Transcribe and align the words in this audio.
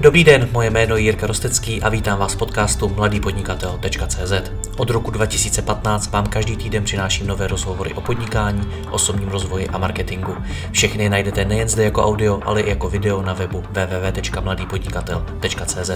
Dobrý 0.00 0.24
den, 0.24 0.48
moje 0.52 0.70
jméno 0.70 0.96
je 0.96 1.02
Jirka 1.02 1.26
Rostecký 1.26 1.82
a 1.82 1.88
vítám 1.88 2.18
vás 2.18 2.34
v 2.34 2.36
podcastu 2.36 2.88
mladýpodnikatel.cz. 2.88 4.32
Od 4.76 4.90
roku 4.90 5.10
2015 5.10 6.10
vám 6.10 6.26
každý 6.26 6.56
týden 6.56 6.84
přináším 6.84 7.26
nové 7.26 7.46
rozhovory 7.46 7.94
o 7.94 8.00
podnikání, 8.00 8.68
osobním 8.90 9.28
rozvoji 9.28 9.68
a 9.68 9.78
marketingu. 9.78 10.36
Všechny 10.70 11.08
najdete 11.08 11.44
nejen 11.44 11.68
zde 11.68 11.84
jako 11.84 12.04
audio, 12.04 12.40
ale 12.44 12.60
i 12.60 12.70
jako 12.70 12.88
video 12.88 13.22
na 13.22 13.32
webu 13.32 13.64
www.mladýpodnikatel.cz. 13.70 15.90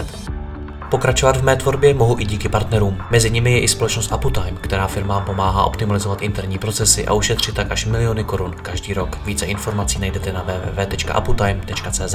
Pokračovat 0.91 1.37
v 1.37 1.43
mé 1.43 1.57
tvorbě 1.57 1.95
mohu 1.95 2.21
i 2.21 2.25
díky 2.25 2.49
partnerům. 2.49 2.99
Mezi 3.11 3.31
nimi 3.31 3.53
je 3.53 3.61
i 3.61 3.69
společnost 3.69 4.13
Aputime, 4.13 4.59
která 4.61 4.87
firmám 4.87 5.25
pomáhá 5.25 5.65
optimalizovat 5.65 6.23
interní 6.23 6.59
procesy 6.59 7.07
a 7.07 7.13
ušetřit 7.13 7.55
tak 7.55 7.73
až 7.73 7.87
miliony 7.87 8.25
korun 8.25 8.55
každý 8.63 8.95
rok. 8.95 9.19
Více 9.25 9.47
informací 9.47 9.99
najdete 9.99 10.33
na 10.33 10.43
www.aputime.cz. 10.43 12.15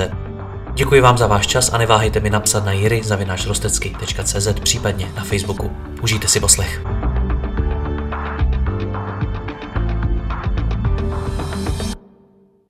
Děkuji 0.77 1.01
vám 1.01 1.17
za 1.17 1.27
váš 1.27 1.47
čas 1.47 1.73
a 1.73 1.77
neváhejte 1.77 2.19
mi 2.19 2.29
napsat 2.29 2.65
na 2.65 2.71
jiry.rostecky.cz 2.71 4.59
případně 4.63 5.11
na 5.15 5.23
Facebooku. 5.23 5.71
Užijte 6.03 6.27
si 6.27 6.39
poslech. 6.39 6.81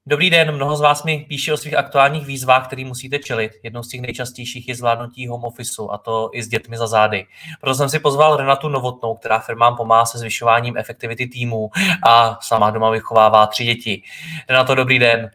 Dobrý 0.07 0.29
den, 0.29 0.55
mnoho 0.55 0.75
z 0.75 0.81
vás 0.81 1.03
mi 1.03 1.25
píše 1.29 1.53
o 1.53 1.57
svých 1.57 1.77
aktuálních 1.77 2.25
výzvách, 2.25 2.67
které 2.67 2.85
musíte 2.85 3.19
čelit. 3.19 3.51
Jednou 3.63 3.83
z 3.83 3.87
těch 3.89 4.01
nejčastějších 4.01 4.67
je 4.67 4.75
zvládnutí 4.75 5.27
home 5.27 5.43
officeu, 5.43 5.89
a 5.91 5.97
to 5.97 6.29
i 6.33 6.43
s 6.43 6.47
dětmi 6.47 6.77
za 6.77 6.87
zády. 6.87 7.25
Proto 7.61 7.75
jsem 7.75 7.89
si 7.89 7.99
pozval 7.99 8.37
Renatu 8.37 8.69
Novotnou, 8.69 9.15
která 9.15 9.39
firmám 9.39 9.75
pomáhá 9.75 10.05
se 10.05 10.17
zvyšováním 10.17 10.77
efektivity 10.77 11.27
týmu 11.27 11.69
a 12.07 12.37
sama 12.41 12.71
doma 12.71 12.89
vychovává 12.89 13.47
tři 13.47 13.65
děti. 13.65 14.01
Renato, 14.49 14.75
dobrý 14.75 14.99
den. 14.99 15.31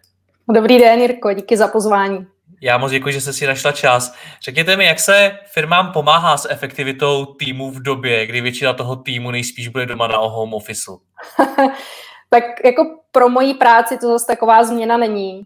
Dobrý 0.55 0.79
den, 0.79 1.01
Jirko, 1.01 1.33
díky 1.33 1.57
za 1.57 1.69
pozvání. 1.69 2.27
Já 2.63 2.79
moc 2.79 2.91
děkuji, 2.91 3.13
že 3.13 3.21
jste 3.21 3.33
si 3.33 3.47
našla 3.47 3.73
čas. 3.73 4.15
Řekněte 4.43 4.77
mi, 4.77 4.85
jak 4.85 5.01
se 5.01 5.39
firmám 5.45 5.93
pomáhá 5.93 6.37
s 6.37 6.51
efektivitou 6.51 7.25
týmu 7.25 7.71
v 7.71 7.83
době, 7.83 8.27
kdy 8.27 8.41
většina 8.41 8.73
toho 8.73 8.97
týmu 8.97 9.31
nejspíš 9.31 9.69
bude 9.69 9.87
doma 9.87 10.07
na 10.07 10.19
home 10.19 10.55
officeu? 10.55 11.01
tak 12.31 12.45
jako 12.65 13.01
pro 13.13 13.29
moji 13.29 13.55
práci 13.55 13.99
to 13.99 14.09
zase 14.09 14.27
taková 14.27 14.65
změna 14.65 14.97
není. 14.97 15.43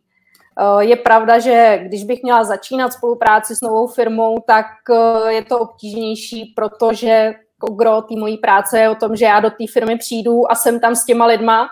Eh, 0.60 0.84
je 0.84 0.96
pravda, 0.96 1.38
že 1.38 1.78
když 1.82 2.04
bych 2.04 2.22
měla 2.22 2.44
začínat 2.44 2.92
spolupráci 2.92 3.56
s 3.56 3.60
novou 3.60 3.86
firmou, 3.86 4.44
tak 4.46 4.66
eh, 4.90 5.32
je 5.32 5.44
to 5.44 5.58
obtížnější, 5.58 6.52
protože 6.56 7.34
gro 7.76 8.02
té 8.02 8.14
mojí 8.16 8.38
práce 8.38 8.78
je 8.78 8.88
o 8.88 8.94
tom, 8.94 9.16
že 9.16 9.24
já 9.24 9.40
do 9.40 9.50
té 9.50 9.64
firmy 9.72 9.98
přijdu 9.98 10.52
a 10.52 10.54
jsem 10.54 10.80
tam 10.80 10.96
s 10.96 11.04
těma 11.04 11.26
lidma, 11.26 11.68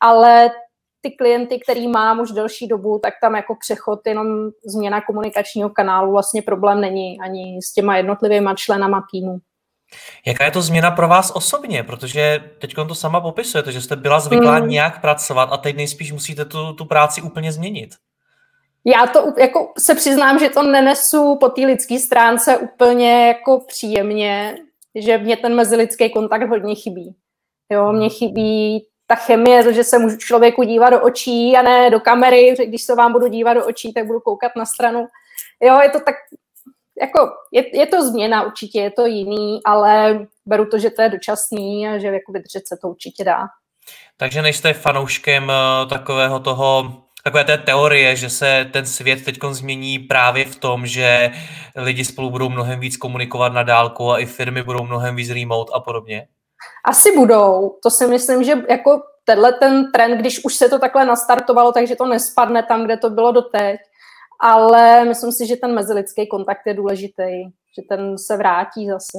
ale 0.00 0.50
ty 1.00 1.10
klienty, 1.10 1.58
který 1.58 1.88
mám 1.88 2.20
už 2.20 2.30
delší 2.30 2.68
dobu, 2.68 3.00
tak 3.02 3.14
tam 3.22 3.34
jako 3.34 3.54
přechod, 3.60 4.00
jenom 4.06 4.26
změna 4.64 5.00
komunikačního 5.00 5.70
kanálu 5.70 6.12
vlastně 6.12 6.42
problém 6.42 6.80
není 6.80 7.20
ani 7.20 7.58
s 7.62 7.72
těma 7.72 7.96
jednotlivými 7.96 8.50
členama 8.56 9.04
týmu. 9.12 9.38
Jaká 10.26 10.44
je 10.44 10.50
to 10.50 10.62
změna 10.62 10.90
pro 10.90 11.08
vás 11.08 11.32
osobně? 11.34 11.82
Protože 11.82 12.44
teď 12.58 12.74
to 12.88 12.94
sama 12.94 13.20
popisujete, 13.20 13.72
že 13.72 13.80
jste 13.80 13.96
byla 13.96 14.20
zvyklá 14.20 14.54
hmm. 14.54 14.68
nějak 14.68 15.00
pracovat 15.00 15.48
a 15.52 15.56
teď 15.56 15.76
nejspíš 15.76 16.12
musíte 16.12 16.44
tu, 16.44 16.72
tu 16.72 16.84
práci 16.84 17.22
úplně 17.22 17.52
změnit. 17.52 17.90
Já 18.84 19.06
to 19.06 19.32
jako 19.38 19.72
se 19.78 19.94
přiznám, 19.94 20.38
že 20.38 20.48
to 20.48 20.62
nenesu 20.62 21.36
po 21.40 21.48
té 21.48 21.60
lidské 21.60 21.98
stránce 21.98 22.58
úplně 22.58 23.26
jako 23.26 23.60
příjemně, 23.68 24.56
že 24.94 25.18
mě 25.18 25.36
ten 25.36 25.54
mezilidský 25.54 26.10
kontakt 26.10 26.48
hodně 26.48 26.74
chybí. 26.74 27.14
Jo, 27.72 27.92
mě 27.92 28.00
hmm. 28.00 28.10
chybí 28.10 28.86
ta 29.10 29.16
chemie, 29.16 29.74
že 29.74 29.84
se 29.84 29.98
můžu 29.98 30.16
člověku 30.16 30.62
dívat 30.62 30.90
do 30.90 31.00
očí 31.00 31.56
a 31.56 31.62
ne 31.62 31.90
do 31.90 32.00
kamery, 32.00 32.54
že 32.56 32.66
když 32.66 32.82
se 32.82 32.94
vám 32.94 33.12
budu 33.12 33.28
dívat 33.28 33.54
do 33.54 33.66
očí, 33.66 33.92
tak 33.92 34.06
budu 34.06 34.20
koukat 34.20 34.52
na 34.56 34.66
stranu. 34.66 35.06
Jo, 35.62 35.80
je 35.82 35.90
to 35.90 36.00
tak, 36.00 36.14
jako, 37.00 37.28
je, 37.52 37.78
je 37.78 37.86
to 37.86 38.04
změna, 38.04 38.42
určitě 38.42 38.80
je 38.80 38.90
to 38.90 39.06
jiný, 39.06 39.60
ale 39.64 40.18
beru 40.46 40.66
to, 40.66 40.78
že 40.78 40.90
to 40.90 41.02
je 41.02 41.08
dočasný 41.08 41.88
a 41.88 41.98
že 41.98 42.06
jako 42.06 42.32
vydržet 42.32 42.68
se 42.68 42.76
to 42.82 42.88
určitě 42.88 43.24
dá. 43.24 43.48
Takže 44.16 44.42
nejste 44.42 44.72
fanouškem 44.72 45.50
eh, 45.50 45.86
takového 45.86 46.40
toho, 46.40 47.02
takové 47.24 47.44
té 47.44 47.58
teorie, 47.58 48.16
že 48.16 48.30
se 48.30 48.70
ten 48.72 48.86
svět 48.86 49.24
teď 49.24 49.38
změní 49.50 49.98
právě 49.98 50.44
v 50.44 50.56
tom, 50.56 50.86
že 50.86 51.30
lidi 51.76 52.04
spolu 52.04 52.30
budou 52.30 52.48
mnohem 52.48 52.80
víc 52.80 52.96
komunikovat 52.96 53.52
na 53.52 53.62
dálku 53.62 54.12
a 54.12 54.18
i 54.18 54.26
firmy 54.26 54.62
budou 54.62 54.84
mnohem 54.84 55.16
víc 55.16 55.30
remote 55.30 55.72
a 55.74 55.80
podobně? 55.80 56.26
Asi 56.84 57.16
budou. 57.16 57.78
To 57.82 57.90
si 57.90 58.06
myslím, 58.06 58.44
že 58.44 58.52
jako 58.68 59.02
tenhle 59.24 59.52
ten 59.52 59.92
trend, 59.92 60.18
když 60.18 60.44
už 60.44 60.54
se 60.54 60.68
to 60.68 60.78
takhle 60.78 61.04
nastartovalo, 61.04 61.72
takže 61.72 61.96
to 61.96 62.06
nespadne 62.06 62.62
tam, 62.62 62.84
kde 62.84 62.96
to 62.96 63.10
bylo 63.10 63.32
doteď. 63.32 63.80
Ale 64.40 65.04
myslím 65.04 65.32
si, 65.32 65.46
že 65.46 65.56
ten 65.56 65.74
mezilidský 65.74 66.26
kontakt 66.26 66.66
je 66.66 66.74
důležitý, 66.74 67.44
že 67.76 67.82
ten 67.88 68.18
se 68.18 68.36
vrátí 68.36 68.88
zase. 68.88 69.18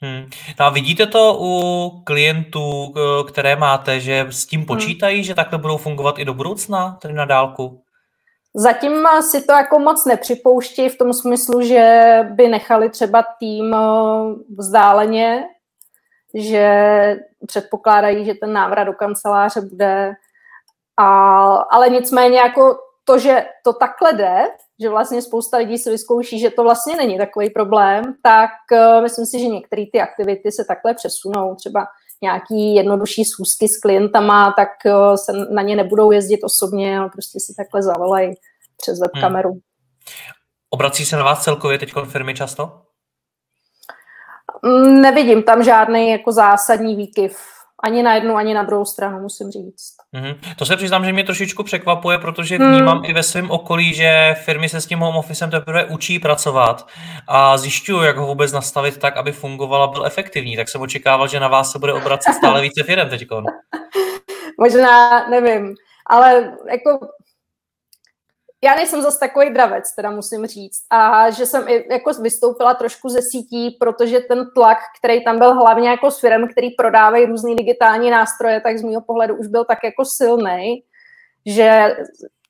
Hmm. 0.00 0.30
No 0.60 0.66
a 0.66 0.70
vidíte 0.70 1.06
to 1.06 1.38
u 1.40 1.90
klientů, 2.04 2.94
které 3.28 3.56
máte, 3.56 4.00
že 4.00 4.26
s 4.30 4.46
tím 4.46 4.60
hmm. 4.60 4.66
počítají, 4.66 5.16
hmm. 5.16 5.24
že 5.24 5.34
takhle 5.34 5.58
budou 5.58 5.76
fungovat 5.76 6.18
i 6.18 6.24
do 6.24 6.34
budoucna, 6.34 6.98
tedy 7.02 7.14
na 7.14 7.24
dálku? 7.24 7.82
Zatím 8.54 8.92
si 9.30 9.42
to 9.42 9.52
jako 9.52 9.78
moc 9.78 10.04
nepřipouští 10.04 10.88
v 10.88 10.98
tom 10.98 11.12
smyslu, 11.12 11.62
že 11.62 12.18
by 12.30 12.48
nechali 12.48 12.90
třeba 12.90 13.24
tým 13.40 13.76
vzdáleně, 14.58 15.44
že 16.34 17.16
předpokládají, 17.46 18.24
že 18.24 18.34
ten 18.34 18.52
návrat 18.52 18.84
do 18.84 18.92
kanceláře 18.92 19.60
bude. 19.60 20.12
A, 20.96 21.06
ale 21.54 21.90
nicméně 21.90 22.38
jako 22.38 22.78
to, 23.04 23.18
že 23.18 23.44
to 23.64 23.72
takhle 23.72 24.12
jde, 24.12 24.44
že 24.80 24.88
vlastně 24.88 25.22
spousta 25.22 25.56
lidí 25.56 25.78
si 25.78 25.90
vyzkouší, 25.90 26.40
že 26.40 26.50
to 26.50 26.62
vlastně 26.62 26.96
není 26.96 27.18
takový 27.18 27.50
problém, 27.50 28.04
tak 28.22 28.50
uh, 28.72 29.02
myslím 29.02 29.26
si, 29.26 29.38
že 29.38 29.46
některé 29.46 29.84
ty 29.92 30.00
aktivity 30.00 30.52
se 30.52 30.64
takhle 30.68 30.94
přesunou. 30.94 31.54
Třeba 31.54 31.86
nějaký 32.22 32.74
jednodušší 32.74 33.24
schůzky 33.24 33.68
s 33.68 33.80
klientama, 33.80 34.54
tak 34.56 34.68
uh, 34.86 35.14
se 35.14 35.32
na 35.32 35.62
ně 35.62 35.76
nebudou 35.76 36.10
jezdit 36.10 36.40
osobně, 36.44 36.98
ale 36.98 37.08
prostě 37.08 37.38
si 37.40 37.54
takhle 37.56 37.82
zavolají 37.82 38.34
přes 38.76 39.00
webkameru. 39.00 39.50
Hmm. 39.50 39.60
Obrací 40.70 41.06
se 41.06 41.16
na 41.16 41.24
vás 41.24 41.44
celkově 41.44 41.78
teď 41.78 41.92
firmy 42.04 42.34
často? 42.34 42.82
Nevidím 44.86 45.42
tam 45.42 45.64
žádný 45.64 46.10
jako 46.10 46.32
zásadní 46.32 46.96
výkyv. 46.96 47.38
Ani 47.84 48.02
na 48.02 48.14
jednu, 48.14 48.36
ani 48.36 48.54
na 48.54 48.62
druhou 48.62 48.84
stranu, 48.84 49.20
musím 49.20 49.50
říct. 49.50 49.94
Mm-hmm. 50.14 50.36
To 50.56 50.66
se 50.66 50.76
přiznám, 50.76 51.04
že 51.04 51.12
mě 51.12 51.24
trošičku 51.24 51.62
překvapuje, 51.62 52.18
protože 52.18 52.58
vnímám 52.58 52.96
hmm. 52.96 53.04
i 53.04 53.12
ve 53.12 53.22
svém 53.22 53.50
okolí, 53.50 53.94
že 53.94 54.36
firmy 54.44 54.68
se 54.68 54.80
s 54.80 54.86
tím 54.86 54.98
home 54.98 55.16
officem 55.16 55.50
teprve 55.50 55.84
učí 55.84 56.18
pracovat 56.18 56.86
a 57.28 57.58
zjišťují, 57.58 58.06
jak 58.06 58.16
ho 58.16 58.26
vůbec 58.26 58.52
nastavit 58.52 58.98
tak, 58.98 59.16
aby 59.16 59.32
fungoval 59.32 59.82
a 59.82 59.86
byl 59.86 60.06
efektivní. 60.06 60.56
Tak 60.56 60.68
jsem 60.68 60.80
očekával, 60.80 61.28
že 61.28 61.40
na 61.40 61.48
vás 61.48 61.72
se 61.72 61.78
bude 61.78 61.92
obracet 61.92 62.32
stále 62.32 62.62
více 62.62 62.82
firm 62.82 63.08
teď. 63.08 63.26
Možná, 64.60 65.28
nevím, 65.28 65.74
ale 66.06 66.52
jako 66.70 66.98
já 68.64 68.74
nejsem 68.74 69.02
zase 69.02 69.18
takový 69.18 69.50
dravec, 69.50 69.94
teda 69.94 70.10
musím 70.10 70.46
říct. 70.46 70.80
A 70.90 71.30
že 71.30 71.46
jsem 71.46 71.68
i 71.68 71.92
jako 71.92 72.12
vystoupila 72.12 72.74
trošku 72.74 73.08
ze 73.08 73.22
sítí, 73.22 73.70
protože 73.80 74.20
ten 74.20 74.50
tlak, 74.54 74.78
který 74.98 75.24
tam 75.24 75.38
byl 75.38 75.54
hlavně 75.54 75.88
jako 75.88 76.10
s 76.10 76.20
firm, 76.20 76.48
který 76.48 76.70
prodávají 76.70 77.26
různé 77.26 77.54
digitální 77.54 78.10
nástroje, 78.10 78.60
tak 78.60 78.78
z 78.78 78.82
mého 78.82 79.00
pohledu 79.00 79.36
už 79.36 79.46
byl 79.46 79.64
tak 79.64 79.78
jako 79.84 80.04
silný, 80.04 80.82
že 81.46 81.96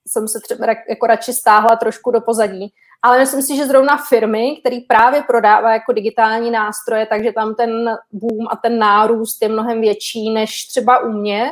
jsem 0.07 0.29
se 0.29 0.41
třeba 0.41 0.67
jako 0.89 1.07
radši 1.07 1.33
stáhla 1.33 1.77
trošku 1.77 2.11
do 2.11 2.21
pozadí. 2.21 2.73
Ale 3.03 3.19
myslím 3.19 3.43
si, 3.43 3.57
že 3.57 3.67
zrovna 3.67 3.97
firmy, 4.09 4.57
které 4.61 4.79
právě 4.89 5.23
prodávají 5.23 5.75
jako 5.75 5.93
digitální 5.93 6.51
nástroje, 6.51 7.07
takže 7.07 7.33
tam 7.33 7.55
ten 7.55 7.97
boom 8.13 8.47
a 8.51 8.57
ten 8.57 8.79
nárůst 8.79 9.43
je 9.43 9.49
mnohem 9.49 9.81
větší 9.81 10.31
než 10.31 10.67
třeba 10.67 10.99
u 10.99 11.13
mě, 11.13 11.51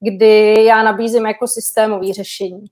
kdy 0.00 0.64
já 0.64 0.82
nabízím 0.82 1.26
jako 1.26 1.48
systémové 1.48 2.12
řešení. 2.12 2.64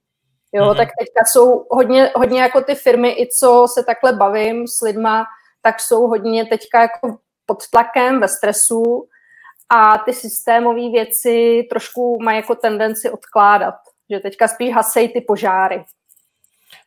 Jo, 0.53 0.65
mm-hmm. 0.65 0.77
tak 0.77 0.89
teďka 0.99 1.25
jsou 1.27 1.67
hodně, 1.71 2.11
hodně 2.15 2.41
jako 2.41 2.61
ty 2.61 2.75
firmy, 2.75 3.11
i 3.11 3.29
co 3.41 3.67
se 3.75 3.85
takhle 3.85 4.13
bavím 4.13 4.67
s 4.69 4.83
lidma, 4.83 5.25
tak 5.63 5.81
jsou 5.81 6.07
hodně 6.07 6.47
teďka 6.47 6.81
jako 6.81 7.19
pod 7.47 7.59
tlakem, 7.71 8.21
ve 8.21 8.29
stresu 8.29 9.09
a 9.69 9.99
ty 9.99 10.13
systémové 10.13 10.91
věci 10.91 11.67
trošku 11.71 12.19
mají 12.23 12.37
jako 12.37 12.55
tendenci 12.55 13.11
odkládat, 13.11 13.75
že 14.11 14.21
teďka 14.21 14.49
spíš 14.49 14.75
hasejí 14.75 15.09
ty 15.09 15.21
požáry. 15.21 15.85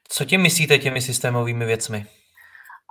Co 0.10 0.26
tím 0.26 0.42
myslíte 0.42 0.78
těmi 0.78 1.02
systémovými 1.02 1.66
věcmi? 1.66 2.06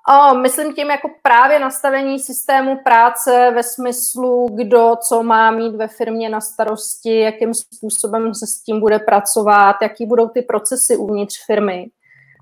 O, 0.08 0.34
myslím 0.34 0.74
tím 0.74 0.90
jako 0.90 1.10
právě 1.22 1.58
nastavení 1.58 2.18
systému 2.18 2.76
práce 2.84 3.50
ve 3.54 3.62
smyslu, 3.62 4.46
kdo 4.54 4.96
co 5.08 5.22
má 5.22 5.50
mít 5.50 5.76
ve 5.76 5.88
firmě 5.88 6.28
na 6.28 6.40
starosti, 6.40 7.20
jakým 7.20 7.54
způsobem 7.54 8.34
se 8.34 8.46
s 8.46 8.62
tím 8.62 8.80
bude 8.80 8.98
pracovat, 8.98 9.76
jaký 9.82 10.06
budou 10.06 10.28
ty 10.28 10.42
procesy 10.42 10.96
uvnitř 10.96 11.34
firmy. 11.46 11.86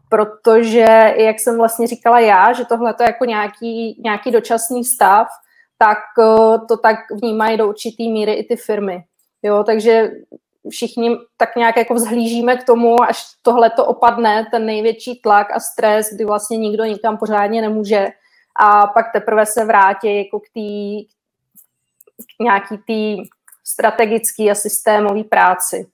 Protože, 0.09 1.15
jak 1.17 1.41
jsem 1.41 1.57
vlastně 1.57 1.87
říkala 1.87 2.21
já, 2.21 2.53
že 2.53 2.65
tohle 2.65 2.95
je 3.01 3.07
jako 3.07 3.25
nějaký, 3.25 4.03
nějaký 4.05 4.31
dočasný 4.31 4.85
stav, 4.85 5.27
tak 5.79 5.99
to 6.69 6.77
tak 6.77 6.97
vnímají 7.23 7.57
do 7.57 7.69
určitý 7.69 8.13
míry 8.13 8.33
i 8.33 8.45
ty 8.45 8.57
firmy. 8.57 9.05
Jo, 9.43 9.65
takže 9.65 10.11
všichni 10.71 11.17
tak 11.37 11.57
nějak 11.57 11.77
jako 11.77 11.95
vzhlížíme 11.95 12.57
k 12.57 12.65
tomu, 12.65 13.03
až 13.03 13.25
tohle 13.43 13.71
to 13.71 13.87
opadne, 13.87 14.47
ten 14.51 14.67
největší 14.67 15.21
tlak 15.21 15.51
a 15.51 15.61
stres, 15.61 16.15
kdy 16.15 16.25
vlastně 16.25 16.57
nikdo 16.57 16.85
nikam 16.85 17.17
pořádně 17.19 17.63
nemůže 17.63 18.07
a 18.61 18.87
pak 18.87 19.13
teprve 19.13 19.47
se 19.47 19.65
vrátí 19.65 20.17
jako 20.17 20.41
k 20.41 20.45
té 20.55 21.17
k 22.17 22.43
nějaký 22.43 22.79
té 22.79 23.29
strategické 23.65 24.51
a 24.51 24.55
systémové 24.55 25.25
práci. 25.25 25.87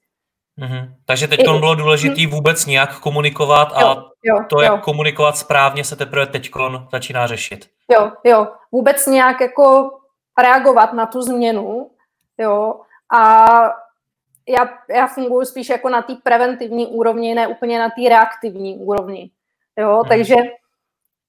Mm-hmm. 0.59 0.93
Takže 1.05 1.27
teď 1.27 1.39
I, 1.39 1.43
bylo 1.43 1.75
důležité 1.75 2.21
mm. 2.21 2.29
vůbec 2.29 2.65
nějak 2.65 2.99
komunikovat 2.99 3.73
a 3.73 3.81
jo, 3.81 4.09
jo, 4.23 4.39
to, 4.49 4.61
jak 4.61 4.71
jo. 4.71 4.77
komunikovat 4.77 5.37
správně, 5.37 5.83
se 5.83 5.95
teprve 5.95 6.27
teď 6.27 6.51
začíná 6.91 7.27
řešit. 7.27 7.69
Jo, 7.91 8.11
jo. 8.23 8.47
Vůbec 8.71 9.07
nějak 9.07 9.41
jako 9.41 9.91
reagovat 10.41 10.93
na 10.93 11.05
tu 11.05 11.21
změnu, 11.21 11.91
jo. 12.37 12.79
A 13.13 13.47
já, 14.47 14.69
já 14.89 15.07
funguji 15.07 15.45
spíš 15.45 15.69
jako 15.69 15.89
na 15.89 16.01
té 16.01 16.15
preventivní 16.23 16.87
úrovni, 16.87 17.35
ne 17.35 17.47
úplně 17.47 17.79
na 17.79 17.89
té 17.89 18.09
reaktivní 18.09 18.77
úrovni. 18.77 19.31
Jo, 19.77 20.01
mm. 20.03 20.09
takže 20.09 20.35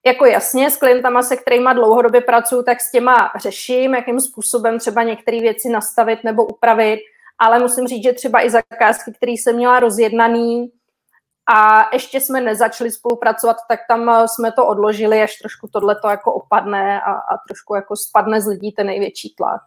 jako 0.06 0.24
jasně, 0.24 0.70
s 0.70 0.76
klientama, 0.76 1.22
se 1.22 1.36
kterými 1.36 1.70
dlouhodobě 1.74 2.20
pracuji, 2.20 2.62
tak 2.62 2.80
s 2.80 2.90
těma 2.90 3.30
řeším, 3.36 3.94
jakým 3.94 4.20
způsobem 4.20 4.78
třeba 4.78 5.02
některé 5.02 5.40
věci 5.40 5.68
nastavit 5.68 6.24
nebo 6.24 6.46
upravit, 6.46 7.00
ale 7.38 7.58
musím 7.58 7.86
říct, 7.86 8.02
že 8.02 8.12
třeba 8.12 8.44
i 8.44 8.50
zakázky, 8.50 9.12
které 9.12 9.32
jsem 9.32 9.56
měla 9.56 9.80
rozjednaný 9.80 10.72
a 11.54 11.88
ještě 11.92 12.20
jsme 12.20 12.40
nezačali 12.40 12.90
spolupracovat, 12.90 13.56
tak 13.68 13.80
tam 13.88 14.26
jsme 14.28 14.52
to 14.52 14.66
odložili, 14.66 15.22
až 15.22 15.36
trošku 15.36 15.68
tohle 15.72 15.96
to 16.00 16.08
jako 16.08 16.34
opadne 16.34 17.00
a, 17.00 17.12
a 17.12 17.38
trošku 17.48 17.74
jako 17.74 17.96
spadne 17.96 18.40
z 18.40 18.46
lidí 18.46 18.72
ten 18.72 18.86
největší 18.86 19.34
tlak. 19.34 19.62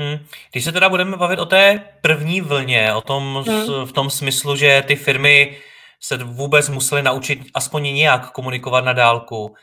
Hmm. 0.00 0.18
Když 0.52 0.64
se 0.64 0.72
teda 0.72 0.88
budeme 0.88 1.16
bavit 1.16 1.38
o 1.38 1.46
té 1.46 1.84
první 2.00 2.40
vlně, 2.40 2.94
o 2.94 3.00
tom 3.00 3.44
hmm. 3.46 3.84
v 3.84 3.92
tom 3.92 4.10
smyslu, 4.10 4.56
že 4.56 4.84
ty 4.86 4.96
firmy 4.96 5.56
se 6.00 6.16
vůbec 6.24 6.68
musely 6.68 7.02
naučit 7.02 7.40
aspoň 7.54 7.82
nějak 7.82 8.30
komunikovat 8.30 8.84
na 8.84 8.92
dálku, 8.92 9.54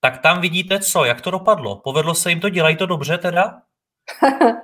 tak 0.00 0.18
tam 0.18 0.40
vidíte 0.40 0.80
co, 0.80 1.04
jak 1.04 1.20
to 1.20 1.30
dopadlo? 1.30 1.76
Povedlo 1.76 2.14
se 2.14 2.30
jim 2.30 2.40
to, 2.40 2.48
dělají 2.48 2.76
to 2.76 2.86
dobře 2.86 3.18
teda? 3.18 3.62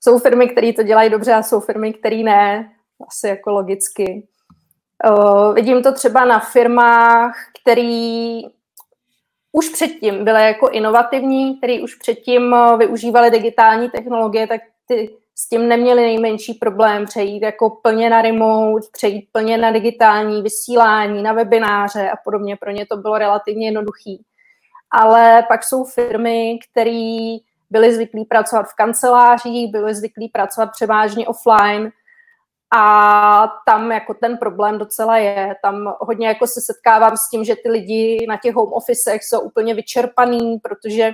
jsou 0.00 0.18
firmy, 0.18 0.48
které 0.48 0.72
to 0.72 0.82
dělají 0.82 1.10
dobře 1.10 1.34
a 1.34 1.42
jsou 1.42 1.60
firmy, 1.60 1.92
které 1.92 2.16
ne, 2.16 2.72
asi 3.08 3.28
jako 3.28 3.50
logicky. 3.50 4.28
Uh, 5.10 5.54
vidím 5.54 5.82
to 5.82 5.92
třeba 5.92 6.24
na 6.24 6.40
firmách, 6.40 7.36
které 7.62 8.40
už 9.52 9.68
předtím 9.68 10.24
byly 10.24 10.42
jako 10.42 10.68
inovativní, 10.68 11.58
které 11.58 11.80
už 11.82 11.94
předtím 11.94 12.56
využívaly 12.78 13.30
digitální 13.30 13.90
technologie, 13.90 14.46
tak 14.46 14.60
ty 14.86 15.10
s 15.34 15.48
tím 15.48 15.68
neměli 15.68 16.02
nejmenší 16.02 16.54
problém 16.54 17.04
přejít 17.04 17.42
jako 17.42 17.70
plně 17.70 18.10
na 18.10 18.22
remote, 18.22 18.86
přejít 18.92 19.28
plně 19.32 19.58
na 19.58 19.70
digitální 19.70 20.42
vysílání, 20.42 21.22
na 21.22 21.32
webináře 21.32 22.10
a 22.10 22.16
podobně. 22.24 22.56
Pro 22.56 22.70
ně 22.70 22.86
to 22.86 22.96
bylo 22.96 23.18
relativně 23.18 23.66
jednoduchý. 23.66 24.24
Ale 24.90 25.44
pak 25.48 25.64
jsou 25.64 25.84
firmy, 25.84 26.58
které 26.70 27.36
byly 27.70 27.94
zvyklí 27.94 28.24
pracovat 28.24 28.62
v 28.62 28.74
kancelářích, 28.76 29.72
byly 29.72 29.94
zvyklí 29.94 30.28
pracovat 30.28 30.70
převážně 30.72 31.26
offline 31.26 31.90
a 32.76 33.52
tam 33.66 33.92
jako 33.92 34.14
ten 34.14 34.36
problém 34.36 34.78
docela 34.78 35.16
je. 35.16 35.54
Tam 35.62 35.94
hodně 36.00 36.28
jako 36.28 36.46
se 36.46 36.60
setkávám 36.60 37.16
s 37.16 37.28
tím, 37.30 37.44
že 37.44 37.56
ty 37.62 37.70
lidi 37.70 38.26
na 38.28 38.36
těch 38.36 38.54
home 38.54 38.72
officech 38.72 39.24
jsou 39.24 39.40
úplně 39.40 39.74
vyčerpaný, 39.74 40.58
protože 40.58 41.12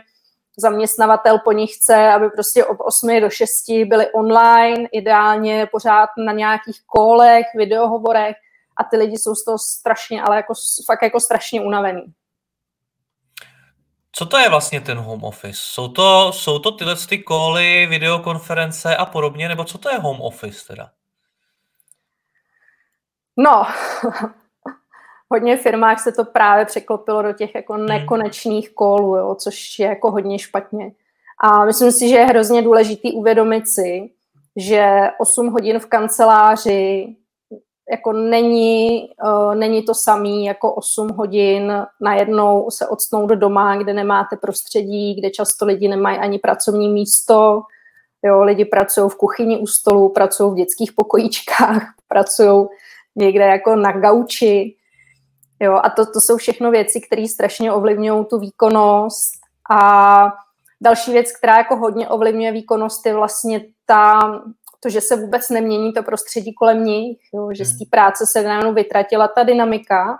zaměstnavatel 0.58 1.38
po 1.38 1.52
nich 1.52 1.70
chce, 1.74 2.12
aby 2.12 2.30
prostě 2.30 2.64
od 2.64 2.76
8 2.80 3.20
do 3.20 3.30
6 3.30 3.48
byli 3.84 4.12
online, 4.12 4.88
ideálně 4.92 5.66
pořád 5.72 6.08
na 6.26 6.32
nějakých 6.32 6.80
kolech, 6.86 7.46
videohovorech 7.56 8.36
a 8.76 8.84
ty 8.84 8.96
lidi 8.96 9.18
jsou 9.18 9.34
z 9.34 9.44
toho 9.44 9.58
strašně, 9.58 10.22
ale 10.22 10.36
jako, 10.36 10.52
fakt 10.86 11.02
jako 11.02 11.20
strašně 11.20 11.60
unavený. 11.60 12.02
Co 14.12 14.26
to 14.26 14.38
je 14.38 14.48
vlastně 14.48 14.80
ten 14.80 14.98
home 14.98 15.24
office? 15.24 15.60
Jsou 15.62 15.88
to, 15.88 16.32
jsou 16.32 16.58
to 16.58 16.72
tyhle 16.72 16.96
ty 17.08 17.18
koly, 17.18 17.86
videokonference 17.86 18.96
a 18.96 19.06
podobně, 19.06 19.48
nebo 19.48 19.64
co 19.64 19.78
to 19.78 19.90
je 19.90 19.98
home 19.98 20.20
office 20.20 20.66
teda? 20.66 20.90
No, 23.36 23.62
hodně 25.31 25.56
firmách 25.56 26.00
se 26.00 26.12
to 26.12 26.25
právě 26.25 26.64
překlopilo 26.64 27.22
do 27.22 27.32
těch 27.32 27.54
jako 27.54 27.72
hmm. 27.72 27.86
nekonečných 27.86 28.75
kolů, 28.75 29.16
jo, 29.16 29.34
což 29.34 29.78
je 29.78 29.86
jako 29.86 30.10
hodně 30.10 30.38
špatně. 30.38 30.92
A 31.40 31.64
myslím 31.64 31.92
si, 31.92 32.08
že 32.08 32.16
je 32.16 32.25
hrozně 32.25 32.62
důležitý 32.62 33.12
uvědomit 33.12 33.69
si, 33.69 34.10
že 34.56 35.10
8 35.19 35.48
hodin 35.48 35.78
v 35.78 35.86
kanceláři 35.86 37.16
jako 37.90 38.12
není, 38.12 39.08
uh, 39.25 39.54
není 39.54 39.82
to 39.82 39.94
samý 39.94 40.44
jako 40.44 40.75
8 40.75 41.08
hodin 41.08 41.87
najednou 42.00 42.70
se 42.70 42.88
odstnout 42.88 43.26
do 43.26 43.37
doma, 43.37 43.76
kde 43.76 43.92
nemáte 43.92 44.37
prostředí, 44.37 45.14
kde 45.14 45.30
často 45.30 45.66
lidi 45.66 45.88
nemají 45.88 46.19
ani 46.19 46.38
pracovní 46.38 46.88
místo, 46.88 47.62
jo, 48.22 48.44
lidi 48.44 48.64
pracují 48.64 49.10
v 49.10 49.14
kuchyni 49.14 49.58
u 49.58 49.66
stolu, 49.66 50.08
pracují 50.08 50.52
v 50.52 50.54
dětských 50.54 50.92
pokojíčkách, 50.92 51.82
pracují 52.08 52.66
někde 53.16 53.44
jako 53.44 53.76
na 53.76 53.93
gauči, 53.93 54.76
Jo, 55.62 55.81
a 55.82 55.90
to, 55.90 56.06
to 56.06 56.20
jsou 56.20 56.37
všechno 56.37 56.70
věci, 56.70 57.00
které 57.00 57.28
strašně 57.28 57.72
ovlivňují 57.72 58.25
tu 58.25 58.38
výkonnost. 58.38 59.32
A 59.70 60.26
další 60.81 61.12
věc, 61.12 61.32
která 61.38 61.58
jako 61.58 61.76
hodně 61.76 62.08
ovlivňuje 62.08 62.52
výkonnost, 62.52 63.06
je 63.06 63.14
vlastně 63.14 63.64
ta, 63.87 64.20
to, 64.81 64.88
že 64.88 65.00
se 65.00 65.16
vůbec 65.16 65.50
nemění 65.50 65.93
to 65.93 66.02
prostředí 66.02 66.55
kolem 66.55 66.84
nich, 66.84 67.19
jo, 67.34 67.49
že 67.52 67.64
z 67.64 67.69
hmm. 67.69 67.78
té 67.78 67.84
práce 67.90 68.25
se 68.32 68.43
najednou 68.43 68.75
vytratila 68.75 69.28
ta 69.28 69.43
dynamika 69.43 70.19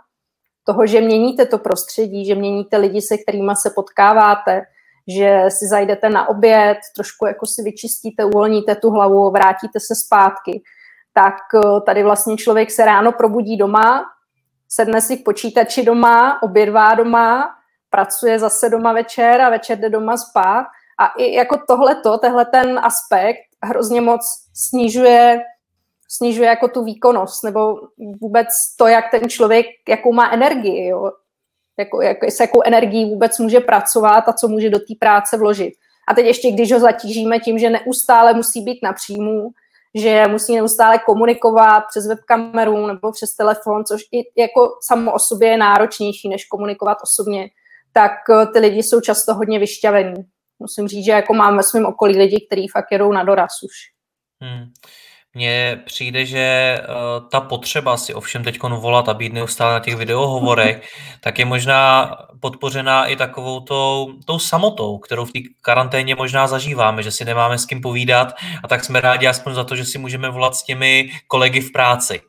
toho, 0.67 0.87
že 0.87 1.00
měníte 1.00 1.46
to 1.46 1.58
prostředí, 1.58 2.26
že 2.26 2.35
měníte 2.35 2.76
lidi, 2.76 3.00
se 3.02 3.19
kterými 3.19 3.52
se 3.62 3.70
potkáváte, 3.75 4.62
že 5.08 5.44
si 5.49 5.67
zajdete 5.70 6.08
na 6.08 6.29
oběd, 6.29 6.79
trošku 6.96 7.26
jako 7.26 7.46
si 7.46 7.62
vyčistíte, 7.62 8.25
uvolníte 8.25 8.75
tu 8.75 8.91
hlavu, 8.91 9.31
vrátíte 9.31 9.81
se 9.81 9.94
zpátky, 10.06 10.62
tak 11.14 11.34
eh, 11.55 11.81
tady 11.87 12.02
vlastně 12.02 12.37
člověk 12.37 12.70
se 12.70 12.84
ráno 12.84 13.12
probudí 13.12 13.56
doma, 13.56 14.05
sedne 14.69 15.00
si 15.00 15.16
k 15.16 15.25
počítači 15.25 15.82
doma, 15.82 16.43
obědvá 16.43 16.94
doma, 16.94 17.55
pracuje 17.90 18.38
zase 18.38 18.69
doma 18.69 18.93
večer 18.93 19.40
a 19.40 19.50
večer 19.50 19.78
jde 19.78 19.90
doma 19.90 20.16
spát. 20.16 20.66
A 20.99 21.06
i 21.06 21.34
jako 21.34 21.58
tohleto, 21.69 22.19
tehle 22.19 22.44
ten 22.44 22.78
aspekt 22.78 23.40
hrozně 23.62 24.00
moc 24.00 24.20
snižuje, 24.55 25.43
snižuje 26.08 26.49
jako 26.49 26.69
tu 26.69 26.84
výkonnost, 26.84 27.44
nebo 27.44 27.81
vůbec 28.20 28.46
to, 28.78 28.87
jak 28.87 29.10
ten 29.10 29.28
člověk, 29.28 29.67
jakou 29.88 30.12
má 30.12 30.31
energii, 30.31 30.88
jo? 30.88 31.12
Jako, 31.78 32.02
jak, 32.02 32.25
s 32.25 32.40
jakou 32.40 32.62
energií 32.65 33.10
vůbec 33.10 33.39
může 33.39 33.60
pracovat 33.60 34.29
a 34.29 34.32
co 34.32 34.48
může 34.48 34.70
do 34.70 34.79
té 34.79 34.94
práce 35.00 35.36
vložit. 35.36 35.74
A 36.08 36.15
teď 36.15 36.27
ještě, 36.27 36.50
když 36.50 36.72
ho 36.72 36.81
zatížíme 36.81 37.39
tím, 37.39 37.58
že 37.58 37.70
neustále 37.70 38.34
musí 38.34 38.60
být 38.60 38.79
na 38.82 38.93
příjmu, 38.93 39.50
že 39.94 40.24
musí 40.29 40.55
neustále 40.55 40.98
komunikovat 40.98 41.84
přes 41.91 42.06
webkameru 42.06 42.86
nebo 42.86 43.13
přes 43.13 43.36
telefon, 43.36 43.84
což 43.84 44.03
i 44.13 44.41
jako 44.41 44.79
samo 44.81 45.13
o 45.13 45.19
sobě 45.19 45.48
je 45.48 45.56
náročnější, 45.56 46.29
než 46.29 46.44
komunikovat 46.44 46.98
osobně, 47.03 47.48
tak 47.93 48.13
eh, 48.31 48.46
ty 48.46 48.58
lidi 48.58 48.82
jsou 48.82 49.01
často 49.01 49.34
hodně 49.34 49.58
vyšťavení. 49.58 50.24
Musím 50.58 50.89
říct, 50.89 51.05
že 51.05 51.13
jako 51.13 51.34
mám 51.34 51.56
ve 51.56 51.63
svém 51.63 51.86
okolí 51.86 52.19
lidi, 52.19 52.46
kteří 52.46 52.69
fakt 52.69 52.93
jedou 52.93 53.13
na 53.13 53.24
doraz 53.24 53.63
už. 53.63 53.72
Hmm. 54.43 54.65
Mně 55.36 55.82
přijde, 55.84 56.26
že 56.26 56.79
uh, 56.81 57.29
ta 57.29 57.41
potřeba 57.41 57.96
si 57.96 58.14
ovšem 58.14 58.44
teď 58.44 58.62
volat 58.62 59.08
a 59.08 59.14
být 59.14 59.32
neustále 59.32 59.72
na 59.72 59.81
těch 59.81 59.96
videohovorech, 59.96 60.88
tak 61.20 61.38
je 61.38 61.44
možná 61.44 62.10
podpořená 62.41 63.06
i 63.06 63.17
takovou 63.17 63.60
tou, 63.60 64.12
tou 64.24 64.38
samotou, 64.38 64.98
kterou 64.98 65.24
v 65.24 65.32
té 65.32 65.38
karanténě 65.60 66.14
možná 66.14 66.46
zažíváme, 66.46 67.03
že 67.03 67.10
si 67.10 67.24
nemáme 67.24 67.58
s 67.58 67.67
kým 67.67 67.81
povídat 67.81 68.34
a 68.62 68.69
tak 68.69 68.84
jsme 68.84 69.00
rádi 69.00 69.26
aspoň 69.26 69.55
za 69.55 69.64
to, 69.64 69.76
že 69.76 69.84
si 69.84 69.98
můžeme 69.98 70.31
volat 70.31 70.55
s 70.55 70.64
těmi 70.64 71.10
kolegy 71.26 71.60
v 71.60 71.72
práci. 71.72 72.20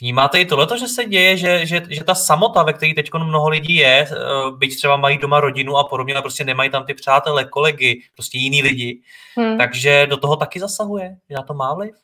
Vnímáte 0.00 0.40
i 0.40 0.44
tohle, 0.44 0.78
že 0.78 0.88
se 0.88 1.04
děje, 1.04 1.36
že, 1.36 1.66
že, 1.66 1.82
že 1.88 2.04
ta 2.04 2.14
samota, 2.14 2.62
ve 2.62 2.72
které 2.72 2.94
teď 2.94 3.10
mnoho 3.14 3.48
lidí 3.48 3.74
je, 3.74 4.08
eh, 4.10 4.16
byť 4.56 4.76
třeba 4.76 4.96
mají 4.96 5.18
doma 5.18 5.40
rodinu 5.40 5.76
a 5.76 5.84
podobně, 5.84 6.14
ale 6.14 6.22
prostě 6.22 6.44
nemají 6.44 6.70
tam 6.70 6.84
ty 6.86 6.94
přátelé, 6.94 7.44
kolegy, 7.44 8.02
prostě 8.14 8.38
jiní 8.38 8.62
lidi, 8.62 9.00
hmm. 9.36 9.58
takže 9.58 10.06
do 10.06 10.16
toho 10.16 10.36
taky 10.36 10.60
zasahuje, 10.60 11.16
že 11.30 11.36
na 11.36 11.42
to 11.42 11.54
má 11.54 11.74
vliv? 11.74 11.94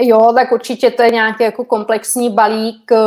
Jo, 0.00 0.32
tak 0.34 0.52
určitě 0.52 0.90
to 0.90 1.02
je 1.02 1.10
nějaký 1.10 1.42
jako 1.42 1.64
komplexní 1.64 2.30
balík 2.30 2.92
eh, 2.92 2.98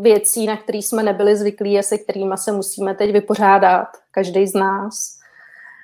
věcí, 0.00 0.46
na 0.46 0.56
který 0.56 0.82
jsme 0.82 1.02
nebyli 1.02 1.36
zvyklí 1.36 1.78
a 1.78 1.82
se 1.82 1.98
kterými 1.98 2.34
se 2.36 2.52
musíme 2.52 2.94
teď 2.94 3.12
vypořádat, 3.12 3.88
každý 4.10 4.46
z 4.46 4.54
nás. 4.54 5.20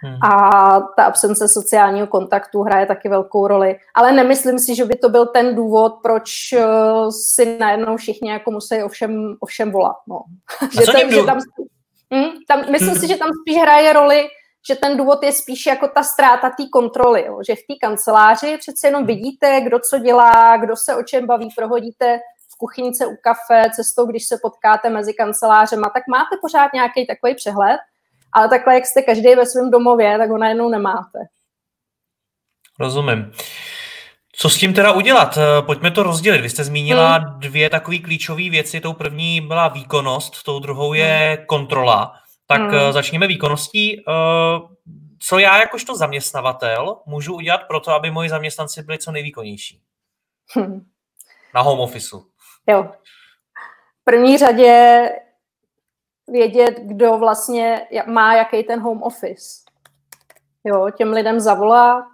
Hmm. 0.03 0.19
A 0.23 0.81
ta 0.97 1.05
absence 1.05 1.49
sociálního 1.49 2.07
kontaktu 2.07 2.63
hraje 2.63 2.87
taky 2.87 3.09
velkou 3.09 3.47
roli. 3.47 3.79
Ale 3.95 4.13
nemyslím 4.13 4.59
si, 4.59 4.75
že 4.75 4.85
by 4.85 4.95
to 4.95 5.09
byl 5.09 5.27
ten 5.27 5.55
důvod, 5.55 5.95
proč 6.03 6.53
eh, 6.53 6.67
si 7.11 7.59
najednou 7.59 7.97
všichni 7.97 8.31
jako 8.31 8.51
musí 8.51 8.83
ovšem, 8.83 9.37
ovšem 9.41 9.71
volat. 9.73 9.97
No. 10.09 10.21
že 10.81 10.93
ten, 10.93 11.11
že 11.11 11.23
tam, 11.23 11.39
hm, 12.15 12.31
tam, 12.49 12.71
myslím 12.71 12.95
si, 12.95 13.09
že 13.09 13.17
tam 13.17 13.31
spíš 13.43 13.63
hraje 13.63 13.93
roli, 13.93 14.27
že 14.69 14.75
ten 14.75 14.97
důvod 14.97 15.23
je 15.23 15.33
spíš 15.33 15.67
jako 15.67 15.89
ta 15.89 16.03
ztráta 16.03 16.51
té 16.51 16.69
kontroly, 16.73 17.25
jo? 17.27 17.41
že 17.49 17.55
v 17.55 17.67
té 17.69 17.75
kanceláři 17.81 18.57
přece 18.59 18.89
jenom 18.89 19.07
vidíte, 19.07 19.61
kdo 19.61 19.79
co 19.91 19.99
dělá, 19.99 20.57
kdo 20.57 20.77
se 20.77 20.97
o 20.97 21.03
čem 21.03 21.27
baví, 21.27 21.49
prohodíte 21.57 22.19
v 22.55 22.59
kuchyňce 22.59 23.07
u 23.07 23.17
kafe, 23.23 23.71
cestou, 23.75 24.07
když 24.07 24.27
se 24.27 24.37
potkáte 24.43 24.91
mezi 24.91 25.15
kancelářema, 25.15 25.91
tak 25.95 26.03
máte 26.09 26.37
pořád 26.41 26.73
nějaký 26.75 27.07
takový 27.07 27.35
přehled, 27.35 27.79
ale 28.33 28.49
takhle, 28.49 28.75
jak 28.75 28.87
jste 28.87 29.03
každý 29.03 29.35
ve 29.35 29.47
svém 29.47 29.71
domově, 29.71 30.19
tak 30.19 30.31
ho 30.31 30.39
najednou 30.39 30.69
nemáte. 30.69 31.19
Rozumím. 32.79 33.33
Co 34.33 34.51
s 34.51 34.59
tím 34.59 34.75
teda 34.75 34.93
udělat? 34.93 35.39
Eh, 35.39 35.63
pojďme 35.63 35.91
to 35.91 36.03
rozdělit. 36.03 36.41
Vy 36.41 36.51
jste 36.51 36.65
zmínila 36.65 37.17
hmm. 37.17 37.41
dvě 37.41 37.71
takové 37.71 37.99
klíčové 37.99 38.51
věci. 38.51 38.81
Tou 38.81 38.93
první 38.93 39.41
byla 39.41 39.69
výkonnost, 39.69 40.43
tou 40.43 40.59
druhou 40.59 40.93
je 40.93 41.37
hmm. 41.37 41.47
kontrola. 41.47 42.15
Tak 42.47 42.61
hmm. 42.61 42.93
Začněme 42.93 43.27
výkonností. 43.27 44.01
Eh, 44.01 44.03
co 45.19 45.39
já 45.39 45.59
jakožto 45.59 45.97
zaměstnavatel 45.97 46.97
můžu 47.07 47.35
udělat 47.35 47.61
pro 47.69 47.81
to, 47.81 47.91
aby 47.91 48.11
moji 48.11 48.29
zaměstnanci 48.29 48.83
byli 48.83 48.99
co 48.99 49.13
nejvýkonnější? 49.13 49.83
Hmm. 50.55 50.87
Na 51.55 51.61
home 51.61 51.81
officeu. 51.81 52.27
Jo. 52.67 52.93
V 54.01 54.05
první 54.05 54.39
řadě 54.39 55.09
vědět, 56.29 56.75
kdo 56.83 57.19
vlastně 57.19 57.87
má 58.07 58.35
jaký 58.35 58.63
ten 58.63 58.81
home 58.81 59.03
office. 59.03 59.63
Jo, 60.65 60.91
těm 60.91 61.13
lidem 61.13 61.41
zavolat, 61.41 62.05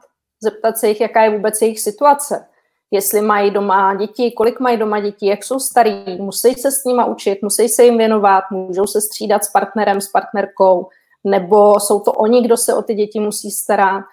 zeptat 0.42 0.78
se 0.78 0.88
jich, 0.88 1.00
jaká 1.00 1.22
je 1.22 1.30
vůbec 1.30 1.62
jejich 1.62 1.80
situace. 1.80 2.48
Jestli 2.94 3.20
mají 3.20 3.50
doma 3.50 3.94
děti, 3.94 4.32
kolik 4.32 4.60
mají 4.60 4.76
doma 4.76 5.00
děti, 5.00 5.26
jak 5.26 5.44
jsou 5.44 5.60
starí, 5.60 6.04
musí 6.20 6.54
se 6.54 6.70
s 6.70 6.84
nima 6.84 7.04
učit, 7.04 7.38
musí 7.42 7.68
se 7.68 7.84
jim 7.84 7.98
věnovat, 7.98 8.44
můžou 8.50 8.86
se 8.86 9.00
střídat 9.00 9.44
s 9.44 9.50
partnerem, 9.50 10.00
s 10.00 10.08
partnerkou, 10.08 10.88
nebo 11.24 11.80
jsou 11.80 12.00
to 12.00 12.12
oni, 12.12 12.42
kdo 12.42 12.56
se 12.56 12.74
o 12.74 12.82
ty 12.82 12.94
děti 12.94 13.20
musí 13.20 13.50
starat, 13.50 14.04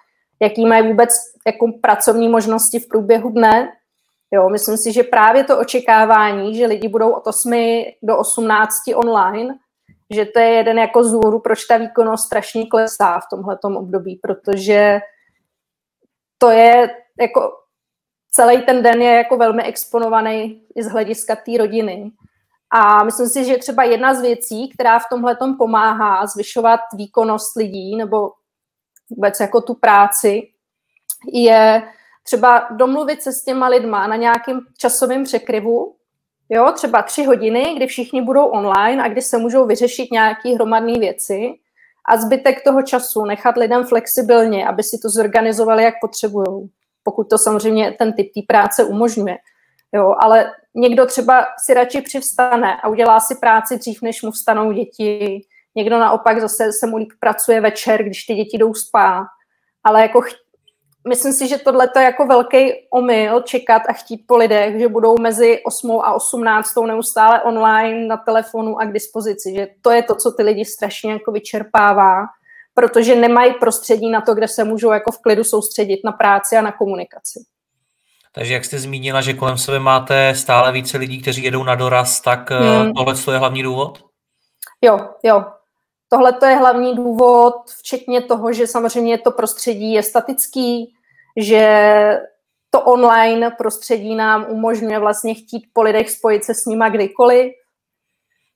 jaký 0.41 0.65
mají 0.65 0.87
vůbec 0.87 1.09
jako 1.47 1.71
pracovní 1.81 2.29
možnosti 2.29 2.79
v 2.79 2.87
průběhu 2.87 3.29
dne. 3.29 3.71
Jo, 4.31 4.49
myslím 4.49 4.77
si, 4.77 4.93
že 4.93 5.03
právě 5.03 5.43
to 5.43 5.59
očekávání, 5.59 6.55
že 6.55 6.65
lidi 6.65 6.87
budou 6.87 7.11
od 7.11 7.27
8 7.27 7.83
do 8.03 8.17
18 8.17 8.73
online, 8.95 9.55
že 10.09 10.25
to 10.25 10.39
je 10.39 10.47
jeden 10.47 10.79
jako 10.79 11.03
z 11.03 11.11
důvodů, 11.11 11.39
proč 11.39 11.65
ta 11.65 11.77
výkonnost 11.77 12.25
strašně 12.25 12.65
klesá 12.65 13.19
v 13.19 13.29
tomhletom 13.35 13.77
období, 13.77 14.19
protože 14.21 14.99
to 16.37 16.49
je 16.49 16.89
jako 17.21 17.58
celý 18.31 18.61
ten 18.61 18.83
den 18.83 19.01
je 19.01 19.13
jako 19.13 19.37
velmi 19.37 19.63
exponovaný 19.63 20.61
i 20.75 20.83
z 20.83 20.87
hlediska 20.87 21.35
té 21.35 21.57
rodiny. 21.57 22.11
A 22.71 23.03
myslím 23.03 23.27
si, 23.27 23.45
že 23.45 23.57
třeba 23.57 23.83
jedna 23.83 24.13
z 24.13 24.21
věcí, 24.21 24.69
která 24.69 24.99
v 24.99 25.09
tomhle 25.09 25.37
pomáhá 25.57 26.25
zvyšovat 26.25 26.79
výkonnost 26.95 27.55
lidí 27.55 27.95
nebo 27.95 28.31
vůbec 29.09 29.39
jako 29.39 29.61
tu 29.61 29.73
práci, 29.73 30.41
je 31.33 31.83
třeba 32.23 32.67
domluvit 32.71 33.21
se 33.21 33.33
s 33.33 33.43
těma 33.43 33.67
lidma 33.67 34.07
na 34.07 34.15
nějakém 34.15 34.59
časovém 34.77 35.23
překryvu, 35.23 35.95
jo, 36.49 36.71
třeba 36.75 37.01
tři 37.01 37.23
hodiny, 37.23 37.73
kdy 37.75 37.87
všichni 37.87 38.21
budou 38.21 38.45
online 38.45 39.03
a 39.03 39.07
kdy 39.07 39.21
se 39.21 39.37
můžou 39.37 39.65
vyřešit 39.65 40.11
nějaké 40.11 40.49
hromadné 40.49 40.99
věci 40.99 41.53
a 42.09 42.17
zbytek 42.17 42.63
toho 42.63 42.81
času 42.81 43.25
nechat 43.25 43.57
lidem 43.57 43.83
flexibilně, 43.83 44.67
aby 44.67 44.83
si 44.83 44.97
to 45.01 45.09
zorganizovali, 45.09 45.83
jak 45.83 45.93
potřebují, 46.01 46.69
pokud 47.11 47.29
to 47.29 47.37
samozřejmě 47.37 47.95
ten 47.99 48.13
typ 48.13 48.27
té 48.33 48.41
práce 48.47 48.83
umožňuje. 48.83 49.37
Jo, 49.93 50.15
ale 50.19 50.51
někdo 50.75 51.05
třeba 51.05 51.45
si 51.65 51.73
radši 51.73 52.01
přivstane 52.01 52.77
a 52.83 52.87
udělá 52.87 53.19
si 53.19 53.35
práci 53.35 53.77
dřív, 53.77 54.01
než 54.01 54.21
mu 54.21 54.31
vstanou 54.31 54.71
děti. 54.71 55.41
Někdo 55.75 55.99
naopak 55.99 56.41
zase 56.41 56.73
se 56.79 56.87
mu 56.87 56.97
líp 56.97 57.09
pracuje 57.19 57.61
večer, 57.61 58.03
když 58.03 58.23
ty 58.23 58.35
děti 58.35 58.57
jdou 58.57 58.73
spát. 58.73 59.25
Ale 59.83 60.01
jako 60.01 60.21
myslím 61.07 61.33
si, 61.33 61.47
že 61.47 61.57
tohle 61.57 61.89
je 61.97 62.03
jako 62.03 62.25
velký 62.25 62.71
omyl 62.93 63.41
čekat 63.41 63.81
a 63.89 63.93
chtít 63.93 64.23
po 64.27 64.37
lidech, 64.37 64.79
že 64.79 64.87
budou 64.87 65.17
mezi 65.21 65.59
8 65.65 66.01
a 66.03 66.13
18 66.13 66.75
neustále 66.75 67.41
online 67.41 68.07
na 68.07 68.17
telefonu 68.17 68.79
a 68.81 68.85
k 68.85 68.93
dispozici. 68.93 69.55
Že 69.55 69.67
to 69.81 69.91
je 69.91 70.03
to, 70.03 70.15
co 70.15 70.31
ty 70.31 70.43
lidi 70.43 70.65
strašně 70.65 71.11
jako 71.11 71.31
vyčerpává, 71.31 72.25
protože 72.79 73.15
nemají 73.15 73.53
prostředí 73.53 74.09
na 74.09 74.21
to, 74.21 74.33
kde 74.33 74.47
se 74.47 74.63
můžou 74.63 74.91
jako 74.91 75.11
v 75.11 75.21
klidu 75.21 75.43
soustředit 75.43 75.99
na 76.05 76.11
práci 76.11 76.57
a 76.57 76.61
na 76.61 76.71
komunikaci. 76.71 77.39
Takže 78.35 78.53
jak 78.53 78.65
jste 78.65 78.79
zmínila, 78.79 79.21
že 79.21 79.33
kolem 79.33 79.57
sebe 79.57 79.79
máte 79.79 80.35
stále 80.35 80.71
více 80.71 80.97
lidí, 80.97 81.21
kteří 81.21 81.43
jedou 81.43 81.63
na 81.63 81.75
doraz, 81.75 82.21
tak 82.21 82.51
eh, 82.51 82.57
hmm. 82.57 82.93
tohle 82.93 83.15
je 83.31 83.37
hlavní 83.37 83.63
důvod? 83.63 84.03
Jo, 84.81 84.99
jo. 85.23 85.45
Tohle 86.09 86.33
je 86.47 86.55
hlavní 86.55 86.95
důvod, 86.95 87.53
včetně 87.79 88.21
toho, 88.21 88.53
že 88.53 88.67
samozřejmě 88.67 89.17
to 89.17 89.31
prostředí 89.31 89.93
je 89.93 90.03
statický, 90.03 90.93
že 91.37 91.63
to 92.69 92.81
online 92.81 93.51
prostředí 93.51 94.15
nám 94.15 94.45
umožňuje 94.49 94.99
vlastně 94.99 95.33
chtít 95.33 95.63
po 95.73 95.81
lidech 95.81 96.09
spojit 96.09 96.43
se 96.43 96.53
s 96.53 96.65
nima 96.65 96.89
kdykoliv, 96.89 97.51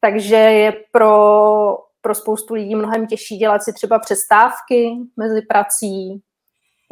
takže 0.01 0.35
je 0.35 0.73
pro, 0.91 1.77
pro 2.03 2.15
spoustu 2.15 2.53
lidí 2.53 2.75
mnohem 2.75 3.07
těžší 3.07 3.37
dělat 3.37 3.63
si 3.63 3.73
třeba 3.73 3.99
přestávky 3.99 4.95
mezi 5.17 5.41
prací. 5.41 6.21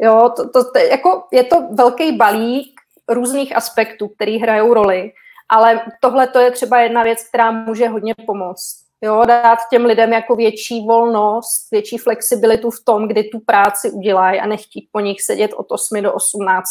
Jo, 0.00 0.32
to, 0.36 0.50
to, 0.50 0.72
to, 0.72 0.78
jako 0.78 1.22
je 1.32 1.44
to 1.44 1.68
velký 1.70 2.16
balík 2.16 2.80
různých 3.08 3.56
aspektů, 3.56 4.08
který 4.08 4.38
hrajou 4.38 4.74
roli, 4.74 5.12
ale 5.48 5.80
tohle 6.00 6.26
to 6.26 6.38
je 6.38 6.50
třeba 6.50 6.80
jedna 6.80 7.02
věc, 7.02 7.28
která 7.28 7.50
může 7.50 7.88
hodně 7.88 8.14
pomoct. 8.26 8.82
Jo, 9.04 9.24
dát 9.26 9.58
těm 9.70 9.84
lidem 9.84 10.12
jako 10.12 10.36
větší 10.36 10.86
volnost, 10.86 11.70
větší 11.70 11.98
flexibilitu 11.98 12.70
v 12.70 12.84
tom, 12.84 13.08
kdy 13.08 13.24
tu 13.24 13.40
práci 13.40 13.90
udělají 13.90 14.40
a 14.40 14.46
nechtít 14.46 14.88
po 14.92 15.00
nich 15.00 15.22
sedět 15.22 15.50
od 15.52 15.66
8 15.68 16.02
do 16.02 16.12
18 16.12 16.66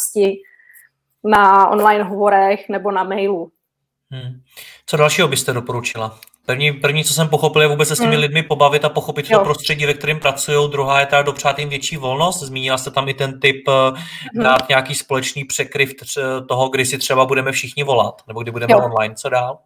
na 1.24 1.68
online 1.68 2.04
hovorech 2.04 2.68
nebo 2.68 2.90
na 2.90 3.04
mailu. 3.04 3.52
Hmm. 4.10 4.42
Co 4.86 4.96
dalšího 4.96 5.28
byste 5.28 5.52
doporučila? 5.52 6.18
První, 6.46 6.72
první, 6.72 7.04
co 7.04 7.14
jsem 7.14 7.28
pochopil, 7.28 7.62
je 7.62 7.68
vůbec 7.68 7.88
se 7.88 7.96
s 7.96 7.98
těmi 7.98 8.12
hmm. 8.12 8.20
lidmi 8.20 8.42
pobavit 8.42 8.84
a 8.84 8.88
pochopit 8.88 9.30
jo. 9.30 9.38
to 9.38 9.44
prostředí, 9.44 9.86
ve 9.86 9.94
kterém 9.94 10.20
pracují. 10.20 10.70
Druhá 10.70 11.00
je 11.00 11.06
teda 11.06 11.22
dopřát 11.22 11.58
jim 11.58 11.68
větší 11.68 11.96
volnost. 11.96 12.42
Zmínila 12.42 12.78
jste 12.78 12.90
tam 12.90 13.08
i 13.08 13.14
ten 13.14 13.40
typ 13.40 13.68
hmm. 13.68 14.44
dát 14.44 14.68
nějaký 14.68 14.94
společný 14.94 15.44
překryv 15.44 15.92
toho, 16.48 16.68
kdy 16.68 16.86
si 16.86 16.98
třeba 16.98 17.24
budeme 17.24 17.52
všichni 17.52 17.84
volat, 17.84 18.22
nebo 18.28 18.42
kdy 18.42 18.50
budeme 18.50 18.72
jo. 18.72 18.80
online. 18.84 19.14
Co 19.14 19.28
dál? 19.28 19.58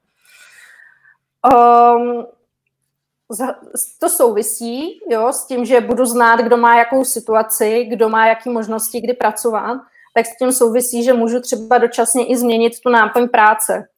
Um, 1.55 2.27
to 4.01 4.09
souvisí 4.09 5.01
jo, 5.11 5.33
s 5.33 5.47
tím, 5.47 5.65
že 5.65 5.81
budu 5.81 6.07
znát, 6.07 6.41
kdo 6.41 6.57
má 6.57 6.79
jakou 6.79 7.05
situaci, 7.05 7.85
kdo 7.85 8.09
má 8.09 8.27
jaké 8.27 8.51
možnosti, 8.51 9.01
kdy 9.01 9.13
pracovat, 9.13 9.79
tak 10.15 10.27
s 10.27 10.37
tím 10.39 10.53
souvisí, 10.53 11.05
že 11.05 11.13
můžu 11.13 11.41
třeba 11.41 11.79
dočasně 11.79 12.27
i 12.27 12.37
změnit 12.37 12.73
tu 12.81 12.91
náplň 12.91 13.29
práce. 13.29 13.89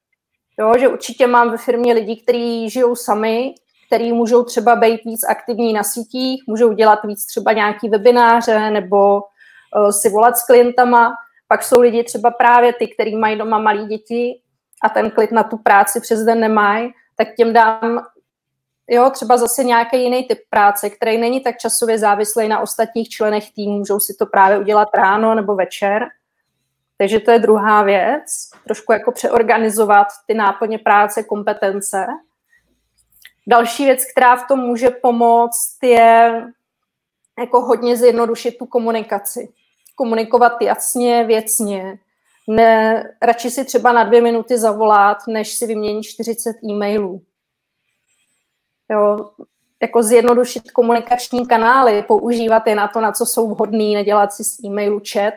Jo, 0.60 0.74
že 0.78 0.88
určitě 0.88 1.26
mám 1.26 1.50
ve 1.50 1.56
firmě 1.56 1.92
lidi, 1.92 2.16
kteří 2.16 2.70
žijou 2.70 2.96
sami, 2.96 3.54
kteří 3.86 4.12
můžou 4.12 4.42
třeba 4.42 4.76
být 4.76 5.04
víc 5.04 5.24
aktivní 5.28 5.72
na 5.72 5.82
sítích, 5.82 6.42
můžou 6.46 6.72
dělat 6.72 6.98
víc 7.04 7.26
třeba 7.26 7.52
nějaký 7.52 7.88
webináře 7.88 8.70
nebo 8.70 9.14
uh, 9.16 9.90
si 9.90 10.10
volat 10.10 10.36
s 10.36 10.46
klientama. 10.46 11.12
Pak 11.48 11.62
jsou 11.62 11.80
lidi 11.80 12.04
třeba 12.04 12.30
právě 12.30 12.72
ty, 12.72 12.88
kteří 12.88 13.16
mají 13.16 13.38
doma 13.38 13.58
malé 13.58 13.84
děti 13.84 14.40
a 14.82 14.88
ten 14.88 15.10
klid 15.10 15.32
na 15.32 15.42
tu 15.42 15.56
práci 15.56 16.00
přes 16.00 16.20
den 16.20 16.40
nemají, 16.40 16.90
tak 17.16 17.28
těm 17.36 17.52
dám 17.52 18.06
jo, 18.88 19.10
třeba 19.10 19.36
zase 19.36 19.64
nějaký 19.64 20.02
jiný 20.02 20.24
typ 20.24 20.38
práce, 20.50 20.90
který 20.90 21.18
není 21.18 21.40
tak 21.40 21.58
časově 21.58 21.98
závislý 21.98 22.48
na 22.48 22.60
ostatních 22.60 23.08
členech 23.08 23.52
týmu, 23.52 23.78
můžou 23.78 24.00
si 24.00 24.14
to 24.18 24.26
právě 24.26 24.58
udělat 24.58 24.88
ráno 24.94 25.34
nebo 25.34 25.54
večer. 25.54 26.08
Takže 26.98 27.20
to 27.20 27.30
je 27.30 27.38
druhá 27.38 27.82
věc, 27.82 28.50
trošku 28.64 28.92
jako 28.92 29.12
přeorganizovat 29.12 30.06
ty 30.26 30.34
náplně 30.34 30.78
práce, 30.78 31.22
kompetence. 31.22 32.06
Další 33.46 33.84
věc, 33.84 34.04
která 34.12 34.36
v 34.36 34.48
tom 34.48 34.58
může 34.58 34.90
pomoct, 34.90 35.76
je 35.82 36.42
jako 37.38 37.60
hodně 37.60 37.96
zjednodušit 37.96 38.58
tu 38.58 38.66
komunikaci. 38.66 39.52
Komunikovat 39.94 40.52
jasně, 40.62 41.24
věcně. 41.24 41.98
Ne, 42.48 43.04
radši 43.22 43.50
si 43.50 43.64
třeba 43.64 43.92
na 43.92 44.04
dvě 44.04 44.20
minuty 44.20 44.58
zavolat, 44.58 45.18
než 45.28 45.54
si 45.54 45.66
vyměnit 45.66 46.02
40 46.02 46.56
e-mailů. 46.64 47.22
Jo, 48.90 49.30
jako 49.82 50.02
zjednodušit 50.02 50.70
komunikační 50.70 51.46
kanály, 51.46 52.02
používat 52.02 52.66
je 52.66 52.74
na 52.74 52.88
to, 52.88 53.00
na 53.00 53.12
co 53.12 53.26
jsou 53.26 53.48
vhodný, 53.48 53.94
nedělat 53.94 54.32
si 54.32 54.44
z 54.44 54.64
e-mailu 54.64 55.00
chat 55.12 55.34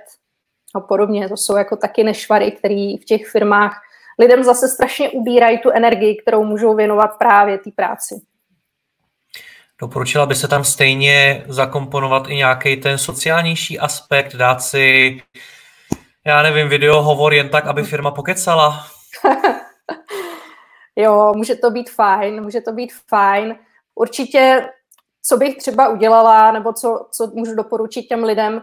a 0.76 0.80
podobně. 0.80 1.30
To 1.30 1.38
jsou 1.38 1.58
jako 1.58 1.76
taky 1.76 2.04
nešvary, 2.04 2.52
které 2.52 2.94
v 3.02 3.06
těch 3.06 3.28
firmách 3.28 3.82
lidem 4.20 4.44
zase 4.44 4.68
strašně 4.68 5.10
ubírají 5.10 5.58
tu 5.58 5.70
energii, 5.70 6.16
kterou 6.16 6.44
můžou 6.44 6.76
věnovat 6.76 7.18
právě 7.20 7.58
té 7.58 7.72
práci. 7.76 8.22
Doporučila 9.82 10.26
by 10.26 10.36
se 10.36 10.48
tam 10.48 10.64
stejně 10.64 11.46
zakomponovat 11.48 12.28
i 12.28 12.36
nějaký 12.36 12.78
ten 12.78 12.98
sociálnější 12.98 13.80
aspekt, 13.80 14.36
dát 14.36 14.62
si, 14.62 15.18
já 16.26 16.42
nevím, 16.42 16.70
video 16.70 17.02
hovor 17.02 17.34
jen 17.34 17.50
tak, 17.50 17.68
aby 17.68 17.84
firma 17.84 18.12
pokecala? 18.12 18.86
Jo, 20.96 21.34
může 21.36 21.56
to 21.56 21.72
být 21.72 21.90
fajn, 21.90 22.44
může 22.44 22.62
to 22.62 22.72
být 22.72 22.94
fajn. 23.08 23.56
Určitě 23.96 24.70
co 25.24 25.38
bych 25.38 25.58
třeba 25.58 25.90
udělala, 25.90 26.52
nebo 26.52 26.74
co, 26.74 27.08
co 27.12 27.28
můžu 27.34 27.56
doporučit 27.56 28.04
těm 28.04 28.24
lidem, 28.24 28.62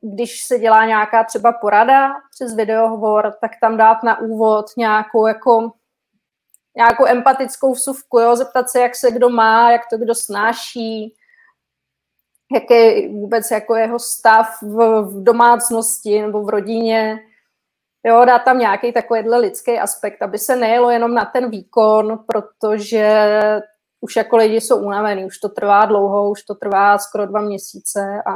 když 0.00 0.44
se 0.44 0.58
dělá 0.58 0.84
nějaká 0.84 1.24
třeba 1.24 1.52
porada 1.52 2.14
přes 2.34 2.54
videohovor, 2.54 3.32
tak 3.40 3.50
tam 3.60 3.76
dát 3.76 4.02
na 4.02 4.20
úvod 4.20 4.66
nějakou 4.76 5.26
jako 5.26 5.72
nějakou 6.76 7.06
empatickou 7.06 7.72
vsuvku, 7.72 8.18
jo? 8.18 8.36
zeptat 8.36 8.70
se, 8.70 8.80
jak 8.80 8.96
se 8.96 9.10
kdo 9.10 9.28
má, 9.30 9.70
jak 9.70 9.82
to 9.90 9.98
kdo 9.98 10.14
snáší, 10.14 11.14
jaký 12.54 12.74
je 12.74 13.08
vůbec 13.08 13.50
jako 13.50 13.74
jeho 13.74 13.98
stav 13.98 14.62
v, 14.62 15.02
v 15.02 15.22
domácnosti 15.22 16.22
nebo 16.22 16.42
v 16.42 16.48
rodině. 16.48 17.18
Jo, 18.06 18.24
dát 18.24 18.38
tam 18.38 18.58
nějaký 18.58 18.92
takovýhle 18.92 19.38
lidský 19.38 19.78
aspekt, 19.78 20.22
aby 20.22 20.38
se 20.38 20.56
nejelo 20.56 20.90
jenom 20.90 21.14
na 21.14 21.24
ten 21.24 21.50
výkon, 21.50 22.18
protože 22.26 23.30
už 24.00 24.16
jako 24.16 24.36
lidi 24.36 24.60
jsou 24.60 24.76
unavený, 24.76 25.24
už 25.24 25.38
to 25.38 25.48
trvá 25.48 25.84
dlouho, 25.84 26.30
už 26.30 26.42
to 26.42 26.54
trvá 26.54 26.98
skoro 26.98 27.26
dva 27.26 27.40
měsíce 27.40 28.22
a 28.26 28.32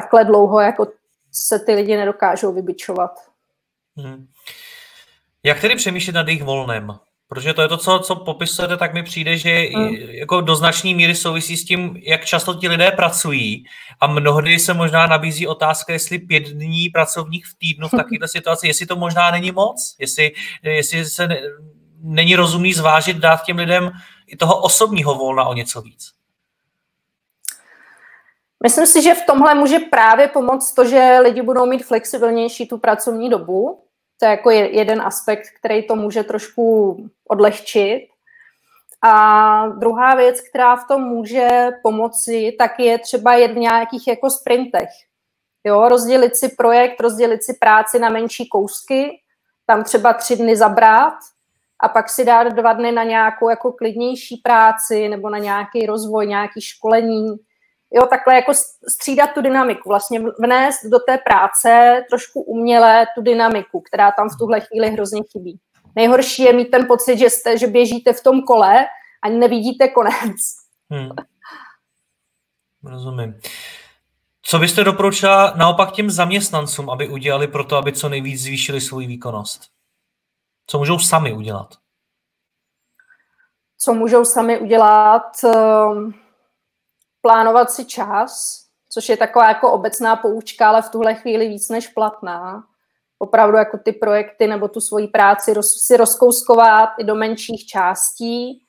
takhle 0.00 0.24
dlouho 0.24 0.60
jako 0.60 0.86
se 1.32 1.58
ty 1.58 1.74
lidi 1.74 1.96
nedokážou 1.96 2.52
vybičovat. 2.52 3.10
Hmm. 3.96 4.26
Jak 5.42 5.60
tedy 5.60 5.76
přemýšlet 5.76 6.12
nad 6.12 6.28
jejich 6.28 6.42
volnem? 6.42 6.98
Protože 7.28 7.54
to 7.54 7.62
je 7.62 7.68
to, 7.68 7.76
co, 7.76 7.98
co 7.98 8.16
popisujete, 8.16 8.76
tak 8.76 8.94
mi 8.94 9.02
přijde, 9.02 9.36
že 9.36 9.50
hmm. 9.50 9.94
jako 9.94 10.40
do 10.40 10.56
značné 10.56 10.94
míry 10.94 11.14
souvisí 11.14 11.56
s 11.56 11.64
tím, 11.64 12.00
jak 12.02 12.24
často 12.24 12.54
ti 12.54 12.68
lidé 12.68 12.90
pracují 12.90 13.64
a 14.00 14.06
mnohdy 14.06 14.58
se 14.58 14.74
možná 14.74 15.06
nabízí 15.06 15.46
otázka, 15.46 15.92
jestli 15.92 16.18
pět 16.18 16.48
dní 16.48 16.88
pracovních 16.88 17.46
v 17.46 17.58
týdnu 17.58 17.88
v 17.88 17.90
takovéto 17.96 18.28
situaci, 18.28 18.66
jestli 18.66 18.86
to 18.86 18.96
možná 18.96 19.30
není 19.30 19.52
moc, 19.52 19.96
jestli, 19.98 20.32
jestli 20.62 21.04
se 21.04 21.28
ne, 21.28 21.40
není 22.02 22.36
rozumný 22.36 22.72
zvážit 22.72 23.16
dát 23.16 23.44
těm 23.44 23.56
lidem 23.56 23.90
i 24.26 24.36
toho 24.36 24.62
osobního 24.62 25.14
volna 25.14 25.44
o 25.44 25.54
něco 25.54 25.82
víc. 25.82 26.19
Myslím 28.62 28.86
si, 28.86 29.02
že 29.02 29.14
v 29.14 29.26
tomhle 29.26 29.54
může 29.54 29.78
právě 29.78 30.28
pomoct 30.28 30.74
to, 30.74 30.84
že 30.84 31.18
lidi 31.22 31.42
budou 31.42 31.66
mít 31.66 31.84
flexibilnější 31.84 32.68
tu 32.68 32.78
pracovní 32.78 33.30
dobu, 33.30 33.84
to 34.20 34.26
je 34.26 34.30
jako 34.30 34.50
jeden 34.50 35.02
aspekt, 35.02 35.46
který 35.58 35.86
to 35.86 35.96
může 35.96 36.22
trošku 36.22 36.96
odlehčit. 37.28 38.02
A 39.02 39.68
druhá 39.68 40.14
věc, 40.14 40.40
která 40.40 40.76
v 40.76 40.88
tom 40.88 41.02
může 41.02 41.48
pomoci, 41.82 42.56
tak 42.58 42.80
je 42.80 42.98
třeba 42.98 43.34
jet 43.34 43.52
v 43.52 43.56
nějakých 43.56 44.08
jako 44.08 44.30
sprintech. 44.30 44.88
Jo, 45.64 45.88
rozdělit 45.88 46.36
si 46.36 46.48
projekt, 46.48 47.00
rozdělit 47.00 47.44
si 47.44 47.54
práci 47.54 47.98
na 47.98 48.08
menší 48.08 48.48
kousky, 48.48 49.20
tam 49.66 49.84
třeba 49.84 50.12
tři 50.12 50.36
dny 50.36 50.56
zabrát 50.56 51.14
a 51.80 51.88
pak 51.88 52.08
si 52.08 52.24
dát 52.24 52.48
dva 52.48 52.72
dny 52.72 52.92
na 52.92 53.04
nějakou 53.04 53.48
jako 53.48 53.72
klidnější 53.72 54.36
práci 54.36 55.08
nebo 55.08 55.30
na 55.30 55.38
nějaký 55.38 55.86
rozvoj, 55.86 56.26
nějaký 56.26 56.60
školení 56.60 57.36
jo, 57.92 58.06
takhle 58.06 58.34
jako 58.34 58.52
střídat 58.88 59.30
tu 59.34 59.42
dynamiku, 59.42 59.88
vlastně 59.88 60.20
vnést 60.38 60.84
do 60.84 60.98
té 60.98 61.18
práce 61.18 62.02
trošku 62.10 62.42
uměle 62.42 63.06
tu 63.14 63.22
dynamiku, 63.22 63.80
která 63.80 64.12
tam 64.12 64.28
v 64.28 64.38
tuhle 64.38 64.60
chvíli 64.60 64.90
hrozně 64.90 65.22
chybí. 65.32 65.58
Nejhorší 65.96 66.42
je 66.42 66.52
mít 66.52 66.70
ten 66.70 66.86
pocit, 66.86 67.18
že, 67.18 67.30
jste, 67.30 67.58
že 67.58 67.66
běžíte 67.66 68.12
v 68.12 68.22
tom 68.22 68.42
kole 68.42 68.86
a 69.22 69.28
nevidíte 69.28 69.88
konec. 69.88 70.36
Hmm. 70.90 71.10
Rozumím. 72.84 73.40
Co 74.42 74.58
byste 74.58 74.84
doporučila 74.84 75.52
naopak 75.56 75.92
těm 75.92 76.10
zaměstnancům, 76.10 76.90
aby 76.90 77.08
udělali 77.08 77.48
pro 77.48 77.64
to, 77.64 77.76
aby 77.76 77.92
co 77.92 78.08
nejvíc 78.08 78.42
zvýšili 78.42 78.80
svou 78.80 78.98
výkonnost? 78.98 79.62
Co 80.66 80.78
můžou 80.78 80.98
sami 80.98 81.32
udělat? 81.32 81.74
Co 83.78 83.94
můžou 83.94 84.24
sami 84.24 84.58
udělat? 84.58 85.44
Ehm, 85.44 86.14
plánovat 87.22 87.70
si 87.70 87.84
čas, 87.84 88.60
což 88.88 89.08
je 89.08 89.16
taková 89.16 89.48
jako 89.48 89.72
obecná 89.72 90.16
poučka, 90.16 90.68
ale 90.68 90.82
v 90.82 90.88
tuhle 90.88 91.14
chvíli 91.14 91.48
víc 91.48 91.68
než 91.68 91.88
platná. 91.88 92.64
Opravdu 93.18 93.56
jako 93.56 93.78
ty 93.78 93.92
projekty 93.92 94.46
nebo 94.46 94.68
tu 94.68 94.80
svoji 94.80 95.08
práci 95.08 95.54
roz, 95.54 95.86
si 95.86 95.96
rozkouskovat 95.96 96.88
i 96.98 97.04
do 97.04 97.14
menších 97.14 97.66
částí. 97.66 98.62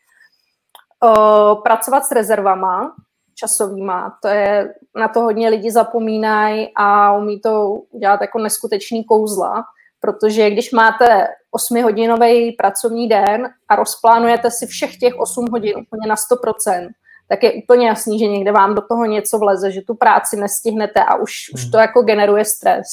O, 1.04 1.56
pracovat 1.56 2.06
s 2.06 2.12
rezervama 2.12 2.96
časovýma, 3.36 4.18
to 4.22 4.28
je, 4.28 4.74
na 4.96 5.08
to 5.08 5.22
hodně 5.22 5.50
lidi 5.50 5.72
zapomínají 5.72 6.72
a 6.76 7.14
umí 7.14 7.40
to 7.40 7.70
udělat 7.70 8.22
jako 8.22 8.40
neskutečný 8.40 9.04
kouzla, 9.04 9.64
protože 10.00 10.50
když 10.50 10.72
máte 10.72 11.28
8-hodinový 11.56 12.56
pracovní 12.58 13.10
den 13.10 13.50
a 13.68 13.76
rozplánujete 13.76 14.52
si 14.52 14.68
všech 14.68 14.98
těch 14.98 15.14
8 15.20 15.48
hodin 15.52 15.78
úplně 15.78 16.08
na 16.08 16.16
100%, 16.16 16.90
tak 17.32 17.44
je 17.44 17.54
úplně 17.54 17.88
jasný, 17.88 18.20
že 18.20 18.28
někde 18.28 18.52
vám 18.52 18.76
do 18.76 18.82
toho 18.82 19.06
něco 19.06 19.40
vleze, 19.40 19.72
že 19.72 19.82
tu 19.82 19.96
práci 19.96 20.38
nestihnete 20.38 21.04
a 21.04 21.16
už, 21.16 21.32
hmm. 21.50 21.54
už 21.54 21.72
to 21.72 21.78
jako 21.78 22.02
generuje 22.02 22.46
stres. 22.46 22.86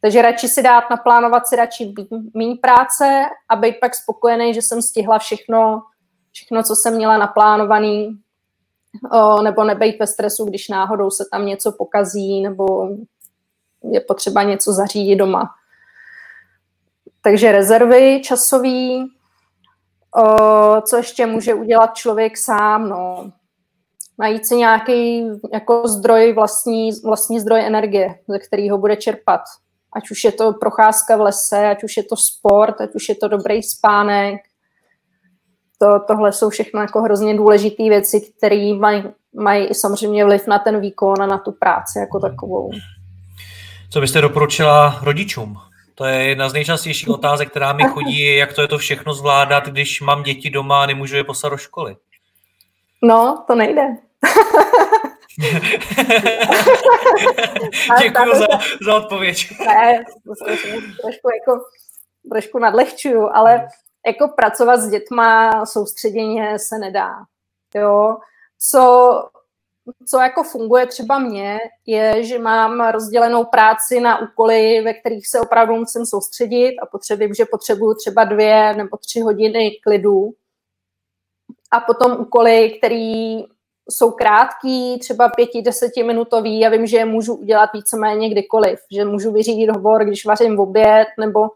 Takže 0.00 0.22
radši 0.22 0.48
si 0.48 0.62
dát, 0.62 0.84
naplánovat 0.90 1.48
si 1.48 1.56
radši 1.56 1.94
méně 2.34 2.54
práce 2.62 3.24
a 3.48 3.56
být 3.56 3.74
pak 3.80 3.94
spokojený, 3.94 4.54
že 4.54 4.62
jsem 4.62 4.82
stihla 4.82 5.18
všechno, 5.18 5.82
všechno, 6.32 6.62
co 6.62 6.74
jsem 6.74 6.96
měla 6.96 7.18
naplánovaný, 7.18 8.08
o, 9.12 9.42
nebo 9.42 9.64
nebejt 9.64 10.00
ve 10.00 10.06
stresu, 10.06 10.44
když 10.44 10.68
náhodou 10.68 11.10
se 11.10 11.24
tam 11.32 11.46
něco 11.46 11.72
pokazí, 11.72 12.42
nebo 12.42 12.88
je 13.92 14.00
potřeba 14.00 14.42
něco 14.42 14.72
zařídit 14.72 15.16
doma. 15.16 15.50
Takže 17.22 17.52
rezervy 17.52 18.22
časový, 18.24 19.06
o, 20.16 20.80
co 20.80 20.96
ještě 20.96 21.26
může 21.26 21.54
udělat 21.54 21.94
člověk 21.94 22.38
sám, 22.38 22.88
no, 22.88 23.32
najít 24.20 24.46
si 24.46 24.56
nějaký 24.56 25.24
jako 25.52 25.88
zdroj, 25.88 26.32
vlastní, 26.32 26.90
vlastní 27.04 27.40
zdroj 27.40 27.60
energie, 27.60 28.14
ze 28.28 28.38
kterého 28.38 28.78
bude 28.78 28.96
čerpat. 28.96 29.40
Ať 29.92 30.10
už 30.10 30.24
je 30.24 30.32
to 30.32 30.52
procházka 30.52 31.16
v 31.16 31.20
lese, 31.20 31.66
ať 31.66 31.84
už 31.84 31.96
je 31.96 32.02
to 32.02 32.16
sport, 32.16 32.80
ať 32.80 32.94
už 32.94 33.08
je 33.08 33.14
to 33.14 33.28
dobrý 33.28 33.62
spánek. 33.62 34.40
To, 35.78 36.00
tohle 36.06 36.32
jsou 36.32 36.50
všechno 36.50 36.80
jako 36.80 37.02
hrozně 37.02 37.36
důležité 37.36 37.82
věci, 37.82 38.32
které 38.36 38.74
mají, 38.74 39.04
mají 39.34 39.66
i 39.66 39.74
samozřejmě 39.74 40.24
vliv 40.24 40.46
na 40.46 40.58
ten 40.58 40.80
výkon 40.80 41.22
a 41.22 41.26
na 41.26 41.38
tu 41.38 41.52
práci 41.52 41.98
jako 41.98 42.20
takovou. 42.20 42.70
Co 43.90 44.00
byste 44.00 44.20
doporučila 44.20 44.98
rodičům? 45.02 45.56
To 45.94 46.04
je 46.04 46.24
jedna 46.24 46.48
z 46.48 46.52
nejčastějších 46.52 47.08
otázek, 47.08 47.50
která 47.50 47.72
mi 47.72 47.82
chodí, 47.84 48.36
jak 48.36 48.52
to 48.52 48.62
je 48.62 48.68
to 48.68 48.78
všechno 48.78 49.14
zvládat, 49.14 49.66
když 49.66 50.00
mám 50.00 50.22
děti 50.22 50.50
doma 50.50 50.82
a 50.82 50.86
nemůžu 50.86 51.16
je 51.16 51.24
poslat 51.24 51.50
do 51.50 51.56
školy. 51.56 51.96
No, 53.02 53.44
to 53.46 53.54
nejde. 53.54 53.82
Děkuji 58.02 58.38
za, 58.38 58.46
za 58.86 58.96
odpověď. 58.96 59.46
Ne, 59.66 60.04
trošku, 61.02 61.28
jako, 61.34 61.64
trošku 62.30 62.58
nadlehčuju, 62.58 63.28
ale 63.32 63.68
jako 64.06 64.28
pracovat 64.28 64.80
s 64.80 64.88
dětma 64.88 65.50
soustředěně 65.66 66.58
se 66.58 66.78
nedá. 66.78 67.16
Jo? 67.74 68.16
Co, 68.58 69.12
co 70.06 70.20
jako 70.20 70.42
funguje 70.42 70.86
třeba 70.86 71.18
mně, 71.18 71.58
je, 71.86 72.24
že 72.24 72.38
mám 72.38 72.80
rozdělenou 72.80 73.44
práci 73.44 74.00
na 74.00 74.20
úkoly, 74.20 74.80
ve 74.80 74.94
kterých 74.94 75.28
se 75.28 75.40
opravdu 75.40 75.76
musím 75.76 76.06
soustředit 76.06 76.78
a 76.78 76.86
potřebuji, 76.86 77.34
že 77.34 77.44
potřebuju 77.44 77.94
třeba 77.94 78.24
dvě 78.24 78.74
nebo 78.74 78.96
tři 78.96 79.20
hodiny 79.20 79.70
klidu. 79.82 80.34
A 81.70 81.80
potom 81.80 82.20
úkoly, 82.20 82.78
který 82.78 83.44
jsou 83.90 84.10
krátký, 84.10 84.98
třeba 84.98 85.28
pěti, 85.28 85.62
desetiminutový 85.62 86.66
a 86.66 86.70
vím, 86.70 86.86
že 86.86 86.96
je 86.96 87.04
můžu 87.04 87.34
udělat 87.34 87.70
víceméně 87.74 88.30
kdykoliv, 88.30 88.80
že 88.92 89.04
můžu 89.04 89.32
vyřídit 89.32 89.70
hovor, 89.70 90.04
když 90.04 90.26
vařím 90.26 90.56
v 90.56 90.60
oběd, 90.60 91.08
nebo 91.18 91.48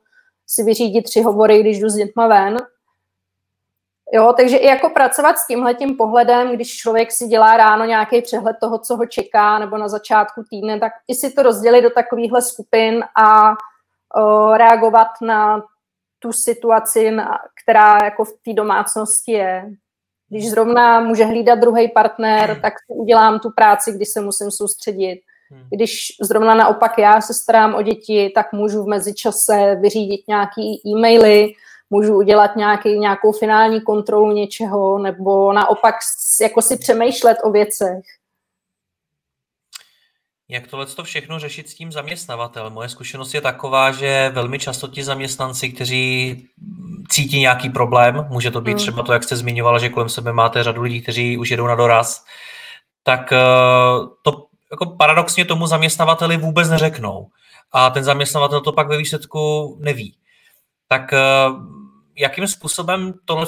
si 0.47 0.63
vyřídit 0.63 1.03
tři 1.03 1.23
hovory, 1.23 1.61
když 1.61 1.81
jdu 1.81 1.89
s 1.89 1.95
dětma 1.95 2.27
ven. 2.27 2.57
Jo, 4.13 4.35
takže 4.37 4.57
i 4.57 4.67
jako 4.67 4.91
pracovat 4.91 5.39
s 5.39 5.47
tímhletím 5.47 5.97
pohledem, 5.97 6.55
když 6.55 6.77
člověk 6.77 7.13
si 7.13 7.27
dělá 7.27 7.57
ráno 7.57 7.85
nějaký 7.85 8.23
přehled 8.23 8.57
toho, 8.61 8.79
co 8.79 8.97
ho 8.97 9.07
čeká, 9.07 9.59
nebo 9.59 9.79
na 9.79 9.89
začátku 9.89 10.43
týdne, 10.51 10.81
tak 10.81 10.93
i 11.09 11.15
si 11.15 11.33
to 11.33 11.43
rozdělit 11.43 11.83
do 11.83 11.91
takovýchhle 11.91 12.43
skupin 12.43 13.05
a 13.25 13.51
o, 14.21 14.57
reagovat 14.57 15.09
na 15.23 15.63
tu 16.19 16.33
situaci, 16.33 17.11
na, 17.11 17.39
která 17.65 17.99
jako 18.05 18.25
v 18.25 18.33
té 18.45 18.53
domácnosti 18.53 19.33
je. 19.33 19.71
Když 20.35 20.51
zrovna 20.51 21.01
může 21.01 21.25
hlídat 21.25 21.59
druhý 21.59 21.89
partner, 21.89 22.51
hmm. 22.51 22.61
tak 22.61 22.73
udělám 22.89 23.39
tu 23.39 23.51
práci, 23.51 23.93
když 23.93 24.09
se 24.09 24.21
musím 24.21 24.51
soustředit. 24.51 25.21
Hmm. 25.51 25.63
Když 25.71 26.07
zrovna 26.23 26.55
naopak 26.55 26.99
já 26.99 27.21
se 27.21 27.35
starám 27.35 27.75
o 27.75 27.83
děti, 27.83 28.33
tak 28.35 28.53
můžu 28.53 28.83
v 28.83 28.87
mezičase 28.87 29.77
vyřídit 29.81 30.21
nějaký 30.29 30.83
e-maily, 30.87 31.53
můžu 31.91 32.17
udělat 32.17 32.57
nějaký, 32.57 32.99
nějakou 32.99 33.33
finální 33.33 33.81
kontrolu 33.81 34.33
něčeho, 34.33 34.99
nebo 34.99 35.53
naopak 35.53 35.95
jako 36.41 36.63
si 36.63 36.77
přemýšlet 36.77 37.39
o 37.45 37.51
věcech. 37.51 38.05
Jak 40.55 40.67
tohle 40.67 40.87
to 40.87 41.05
všechno 41.05 41.39
řešit 41.39 41.69
s 41.69 41.75
tím 41.75 41.93
zaměstnavatelem? 41.93 42.73
Moje 42.73 42.89
zkušenost 42.89 43.35
je 43.35 43.41
taková, 43.41 43.93
že 43.93 44.31
velmi 44.35 44.59
často 44.59 44.89
ti 44.89 45.05
zaměstnanci, 45.05 45.69
kteří 45.69 46.37
cítí 47.09 47.41
nějaký 47.41 47.71
problém, 47.71 48.27
může 48.31 48.51
to 48.51 48.61
být 48.61 48.71
hmm. 48.71 48.79
třeba 48.79 49.03
to, 49.03 49.13
jak 49.13 49.25
jste 49.25 49.37
zmiňovala, 49.37 49.79
že 49.79 49.89
kolem 49.89 50.09
sebe 50.09 50.33
máte 50.33 50.63
řadu 50.63 50.83
lidí, 50.83 51.03
kteří 51.03 51.39
už 51.39 51.51
jedou 51.51 51.67
na 51.67 51.75
doraz, 51.75 52.25
tak 53.03 53.33
eh, 53.33 53.39
to 54.23 54.47
jako 54.71 54.87
paradoxně 54.87 55.45
tomu 55.45 55.67
zaměstnavateli 55.67 56.37
vůbec 56.37 56.69
neřeknou. 56.69 57.27
A 57.73 57.91
ten 57.91 58.05
zaměstnavatel 58.05 58.61
to 58.61 58.73
pak 58.73 58.89
ve 58.89 58.97
výsledku 58.97 59.77
neví. 59.81 60.17
Tak 60.89 61.13
eh, 61.13 61.19
jakým 62.17 62.49
způsobem 62.49 63.15
tohle, 63.25 63.47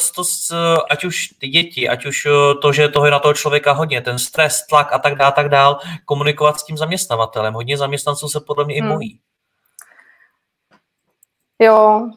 ať 0.90 1.04
už 1.04 1.28
ty 1.40 1.48
děti, 1.48 1.88
ať 1.88 2.06
už 2.06 2.26
eh, 2.26 2.30
to, 2.62 2.72
že 2.72 2.88
toho 2.88 3.06
je 3.06 3.12
na 3.12 3.18
toho 3.18 3.34
člověka 3.34 3.72
hodně, 3.72 4.00
ten 4.00 4.18
stres, 4.18 4.66
tlak 4.66 4.92
a 4.92 4.98
tak 4.98 5.14
dále, 5.14 5.32
tak 5.32 5.48
dál, 5.48 5.78
komunikovat 6.04 6.60
s 6.60 6.64
tím 6.64 6.76
zaměstnavatelem. 6.76 7.54
Hodně 7.54 7.78
zaměstnanců 7.78 8.28
se 8.28 8.40
podle 8.40 8.64
mě 8.64 8.82
hmm. 8.82 8.90
i 8.90 8.94
bojí. 8.94 9.20
Jo, 11.62 12.10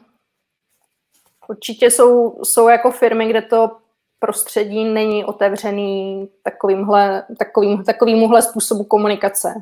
určitě 1.48 1.90
jsou, 1.90 2.40
jsou 2.44 2.68
jako 2.68 2.90
firmy, 2.90 3.28
kde 3.28 3.42
to 3.42 3.76
prostředí 4.18 4.84
není 4.84 5.24
otevřený 5.24 6.28
takovýmhle, 6.42 7.26
takovým, 7.38 7.84
takovýmuhle 7.84 8.42
způsobu 8.42 8.84
komunikace. 8.84 9.54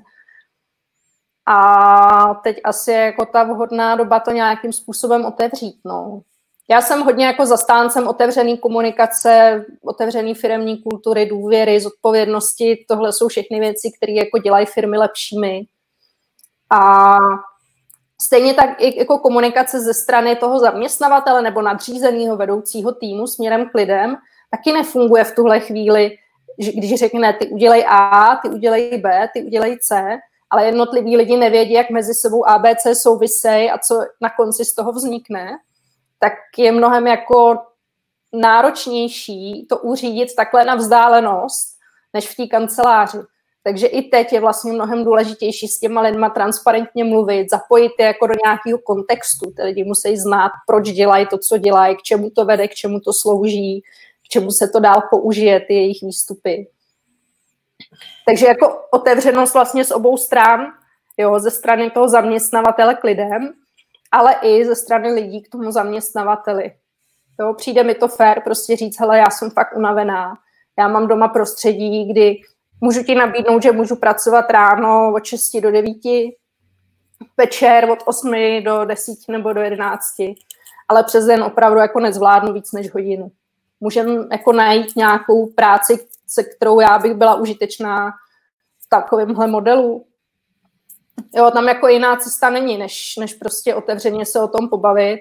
A 1.46 2.35
teď 2.35 2.61
asi 2.64 2.90
je 2.90 3.01
jako 3.01 3.27
ta 3.27 3.44
vhodná 3.44 3.96
doba 3.96 4.20
to 4.20 4.31
nějakým 4.31 4.72
způsobem 4.72 5.24
otevřít. 5.24 5.81
No. 5.85 6.22
Já 6.71 6.81
jsem 6.81 7.01
hodně 7.01 7.27
jako 7.27 7.47
zastáncem 7.47 8.09
otevřený 8.09 8.59
komunikace, 8.59 9.65
otevřený 9.85 10.35
firmní 10.35 10.83
kultury, 10.83 11.27
důvěry, 11.27 11.81
zodpovědnosti. 11.81 12.85
Tohle 12.89 13.13
jsou 13.13 13.29
všechny 13.29 13.61
věci, 13.61 13.91
které 13.97 14.13
jako 14.13 14.39
dělají 14.39 14.67
firmy 14.67 14.99
lepšími. 14.99 15.63
A 16.71 17.17
stejně 18.23 18.55
tak 18.55 18.83
i 18.83 18.99
jako 18.99 19.19
komunikace 19.19 19.81
ze 19.81 19.95
strany 19.95 20.37
toho 20.37 20.59
zaměstnavatele 20.59 21.43
nebo 21.43 21.63
nadřízeného 21.63 22.37
vedoucího 22.37 22.93
týmu 22.93 23.27
směrem 23.27 23.69
k 23.69 23.75
lidem 23.75 24.17
taky 24.51 24.73
nefunguje 24.73 25.25
v 25.25 25.35
tuhle 25.35 25.61
chvíli, 25.61 26.11
když 26.75 26.95
řekne, 26.95 27.33
ty 27.33 27.49
udělej 27.49 27.85
A, 27.89 28.37
ty 28.43 28.49
udělej 28.49 28.99
B, 28.99 29.29
ty 29.33 29.43
udělej 29.43 29.79
C, 29.79 30.19
ale 30.51 30.67
jednotliví 30.67 31.17
lidi 31.17 31.37
nevědí, 31.37 31.73
jak 31.73 31.91
mezi 31.91 32.15
sebou 32.15 32.49
A, 32.49 32.59
B, 32.59 32.75
C 32.77 32.95
souvisejí 32.95 33.71
a 33.71 33.79
co 33.79 34.01
na 34.21 34.31
konci 34.31 34.65
z 34.65 34.75
toho 34.75 34.93
vznikne, 34.93 35.51
tak 36.19 36.33
je 36.59 36.73
mnohem 36.73 37.07
jako 37.07 37.59
náročnější 38.33 39.67
to 39.69 39.79
uřídit 39.79 40.35
takhle 40.35 40.65
na 40.65 40.75
vzdálenost, 40.75 41.79
než 42.13 42.29
v 42.29 42.37
té 42.37 42.47
kanceláři. 42.47 43.19
Takže 43.63 43.87
i 43.87 44.03
teď 44.03 44.33
je 44.33 44.41
vlastně 44.41 44.73
mnohem 44.73 45.05
důležitější 45.05 45.69
s 45.69 45.79
těma 45.79 46.01
lidma 46.01 46.31
transparentně 46.31 47.05
mluvit, 47.05 47.51
zapojit 47.51 47.93
je 47.99 48.07
jako 48.07 48.27
do 48.27 48.35
nějakého 48.45 48.79
kontextu. 48.79 49.51
Ty 49.57 49.63
lidi 49.63 49.85
musí 49.85 50.17
znát, 50.17 50.53
proč 50.67 50.91
dělají 50.91 51.27
to, 51.27 51.39
co 51.39 51.59
dělají, 51.59 51.97
k 51.97 52.03
čemu 52.03 52.31
to 52.31 52.45
vede, 52.45 52.69
k 52.69 52.75
čemu 52.75 53.01
to 53.01 53.13
slouží, 53.13 53.83
k 54.25 54.29
čemu 54.29 54.51
se 54.51 54.69
to 54.69 54.81
dál 54.81 55.03
použije, 55.11 55.61
ty 55.61 55.75
jejich 55.75 56.03
výstupy. 56.03 56.69
Takže 58.27 58.47
jako 58.47 58.81
otevřenost 58.91 59.55
vlastně 59.55 59.85
z 59.85 59.91
obou 59.91 60.17
stran, 60.17 60.67
jo, 61.17 61.41
ze 61.41 61.51
strany 61.51 61.91
toho 61.91 62.09
zaměstnavatele 62.09 62.95
k 62.95 63.05
lidem, 63.05 63.53
ale 64.12 64.37
i 64.42 64.64
ze 64.64 64.75
strany 64.75 65.12
lidí 65.12 65.42
k 65.42 65.49
tomu 65.49 65.73
zaměstnavateli. 65.73 66.73
Jo, 67.40 67.55
přijde 67.55 67.83
mi 67.83 67.94
to 67.94 68.09
fér 68.09 68.40
prostě 68.44 68.77
říct, 68.77 69.01
hele, 69.01 69.18
já 69.18 69.31
jsem 69.31 69.51
fakt 69.51 69.77
unavená, 69.77 70.35
já 70.79 70.88
mám 70.88 71.07
doma 71.07 71.29
prostředí, 71.29 72.12
kdy 72.12 72.37
můžu 72.81 73.03
ti 73.03 73.14
nabídnout, 73.14 73.62
že 73.62 73.73
můžu 73.73 73.97
pracovat 73.97 74.51
ráno 74.51 75.12
od 75.14 75.25
6 75.25 75.61
do 75.61 75.71
9, 75.71 75.97
večer 77.37 77.90
od 77.90 77.99
8 78.05 78.62
do 78.64 78.85
10 78.85 79.14
nebo 79.29 79.53
do 79.53 79.61
11, 79.61 80.05
ale 80.88 81.05
přes 81.05 81.25
den 81.25 81.42
opravdu 81.42 81.79
jako 81.79 82.01
nezvládnu 82.01 82.53
víc 82.53 82.73
než 82.73 82.94
hodinu 82.94 83.33
můžeme 83.81 84.27
jako 84.33 84.53
najít 84.53 84.97
nějakou 84.97 85.47
práci, 85.47 86.07
se 86.27 86.44
kterou 86.44 86.81
já 86.81 86.99
bych 86.99 87.14
byla 87.14 87.35
užitečná 87.35 88.11
v 88.79 88.88
takovémhle 88.88 89.47
modelu. 89.47 90.07
Jo, 91.35 91.51
tam 91.51 91.69
jako 91.69 91.89
jiná 91.89 92.17
cesta 92.17 92.51
není, 92.51 92.79
než, 92.79 93.17
než 93.17 93.35
prostě 93.35 93.75
otevřeně 93.75 94.27
se 94.27 94.41
o 94.41 94.49
tom 94.49 94.69
pobavit. 94.69 95.21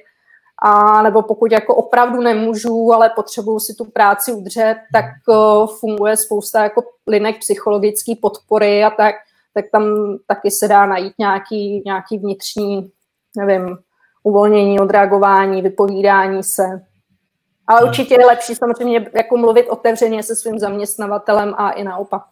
A 0.62 1.02
nebo 1.02 1.22
pokud 1.22 1.52
jako 1.52 1.76
opravdu 1.76 2.22
nemůžu, 2.22 2.94
ale 2.94 3.10
potřebuju 3.10 3.60
si 3.60 3.74
tu 3.74 3.86
práci 3.86 4.34
udržet, 4.34 4.76
tak 4.94 5.06
uh, 5.28 5.68
funguje 5.68 6.18
spousta 6.18 6.64
jako 6.64 6.84
linek 7.08 7.40
psychologické 7.40 8.14
podpory 8.22 8.84
a 8.84 8.90
tak, 8.90 9.16
tak 9.54 9.66
tam 9.72 9.84
taky 10.28 10.52
se 10.52 10.68
dá 10.68 10.86
najít 10.86 11.14
nějaký, 11.20 11.82
nějaký 11.86 12.18
vnitřní, 12.18 12.92
nevím, 13.38 13.78
uvolnění, 14.24 14.80
odreagování, 14.80 15.62
vypovídání 15.62 16.44
se. 16.44 16.64
Ale 17.68 17.80
hmm. 17.80 17.90
určitě 17.90 18.14
je 18.20 18.26
lepší 18.26 18.56
samozřejmě 18.56 19.10
jako 19.16 19.38
mluvit 19.38 19.70
otevřeně 19.70 20.24
se 20.24 20.36
svým 20.36 20.60
zaměstnavatelem 20.60 21.54
a 21.58 21.72
i 21.72 21.84
naopak. 21.84 22.24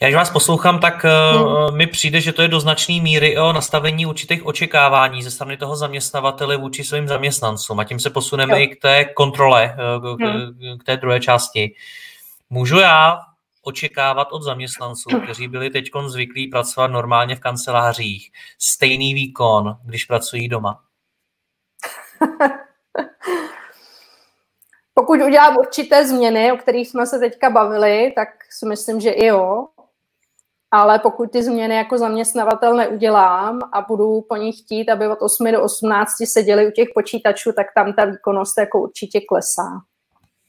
Já, 0.00 0.08
když 0.08 0.16
vás 0.16 0.30
poslouchám, 0.30 0.80
tak 0.80 1.04
hmm. 1.04 1.76
mi 1.76 1.86
přijde, 1.86 2.20
že 2.20 2.32
to 2.32 2.42
je 2.42 2.48
do 2.48 2.60
značné 2.60 3.00
míry 3.00 3.38
o 3.38 3.52
nastavení 3.52 4.06
určitých 4.06 4.46
očekávání 4.46 5.22
ze 5.22 5.30
strany 5.30 5.56
toho 5.56 5.76
zaměstnavatele 5.76 6.56
vůči 6.56 6.84
svým 6.84 7.08
zaměstnancům. 7.08 7.80
A 7.80 7.84
tím 7.84 8.00
se 8.00 8.10
posuneme 8.10 8.52
jo. 8.52 8.58
i 8.58 8.68
k 8.68 8.80
té 8.82 9.04
kontrole, 9.04 9.64
eh, 9.64 10.16
k, 10.16 10.20
hmm. 10.20 10.78
k 10.78 10.84
té 10.84 10.96
druhé 10.96 11.20
části. 11.20 11.74
Můžu 12.50 12.78
já 12.78 13.18
očekávat 13.62 14.28
od 14.32 14.42
zaměstnanců, 14.42 15.20
kteří 15.24 15.48
byli 15.48 15.70
teď 15.70 15.84
zvyklí 16.06 16.48
pracovat 16.48 16.86
normálně 16.86 17.36
v 17.36 17.40
kancelářích, 17.40 18.32
stejný 18.58 19.14
výkon, 19.14 19.76
když 19.84 20.04
pracují 20.04 20.48
doma? 20.48 20.80
Pokud 24.94 25.20
udělám 25.20 25.56
určité 25.56 26.06
změny, 26.06 26.52
o 26.52 26.56
kterých 26.56 26.88
jsme 26.88 27.06
se 27.06 27.18
teďka 27.18 27.50
bavili, 27.50 28.12
tak 28.16 28.28
si 28.50 28.66
myslím, 28.66 29.00
že 29.00 29.10
i 29.10 29.26
jo. 29.26 29.66
Ale 30.70 30.98
pokud 30.98 31.32
ty 31.32 31.42
změny 31.42 31.76
jako 31.76 31.98
zaměstnavatel 31.98 32.76
neudělám 32.76 33.60
a 33.72 33.80
budu 33.80 34.20
po 34.28 34.36
nich 34.36 34.54
chtít, 34.58 34.88
aby 34.88 35.08
od 35.08 35.18
8 35.22 35.52
do 35.52 35.62
18 35.62 36.10
seděli 36.24 36.68
u 36.68 36.70
těch 36.70 36.88
počítačů, 36.94 37.52
tak 37.52 37.66
tam 37.74 37.92
ta 37.92 38.04
výkonnost 38.04 38.58
jako 38.58 38.80
určitě 38.80 39.20
klesá. 39.28 39.80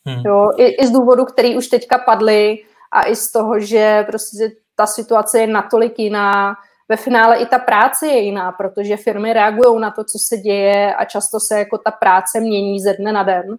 Hmm. 0.05 0.21
Jo, 0.25 0.51
i, 0.57 0.65
I 0.65 0.87
z 0.87 0.91
důvodu, 0.91 1.25
který 1.25 1.57
už 1.57 1.67
teďka 1.67 1.97
padly 1.97 2.57
a 2.91 3.03
i 3.03 3.15
z 3.15 3.31
toho, 3.31 3.59
že 3.59 4.03
prostě 4.07 4.51
ta 4.75 4.87
situace 4.87 5.39
je 5.39 5.47
natolik 5.47 5.99
jiná, 5.99 6.55
ve 6.89 6.97
finále 6.97 7.37
i 7.37 7.45
ta 7.45 7.59
práce 7.59 8.07
je 8.07 8.19
jiná, 8.19 8.51
protože 8.51 8.97
firmy 8.97 9.33
reagují 9.33 9.81
na 9.81 9.91
to, 9.91 10.03
co 10.03 10.19
se 10.27 10.37
děje 10.37 10.95
a 10.95 11.05
často 11.05 11.39
se 11.39 11.59
jako 11.59 11.77
ta 11.77 11.91
práce 11.91 12.39
mění 12.39 12.79
ze 12.79 12.93
dne 12.93 13.11
na 13.11 13.23
den 13.23 13.57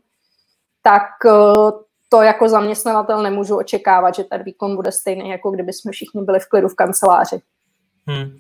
tak 0.83 1.11
eh, 1.27 1.73
to 2.09 2.23
jako 2.23 2.49
zaměstnavatel 2.49 3.23
nemůžu 3.23 3.57
očekávat, 3.57 4.15
že 4.15 4.25
ten 4.25 4.43
výkon 4.43 4.77
bude 4.77 4.93
stejný, 4.93 5.29
jako 5.29 5.51
kdyby 5.51 5.73
jsme 5.73 5.93
všichni 5.93 6.23
byli 6.23 6.41
v 6.41 6.49
klidu 6.49 6.69
v 6.69 6.75
kanceláři. 6.75 7.41
Hmm. 8.07 8.39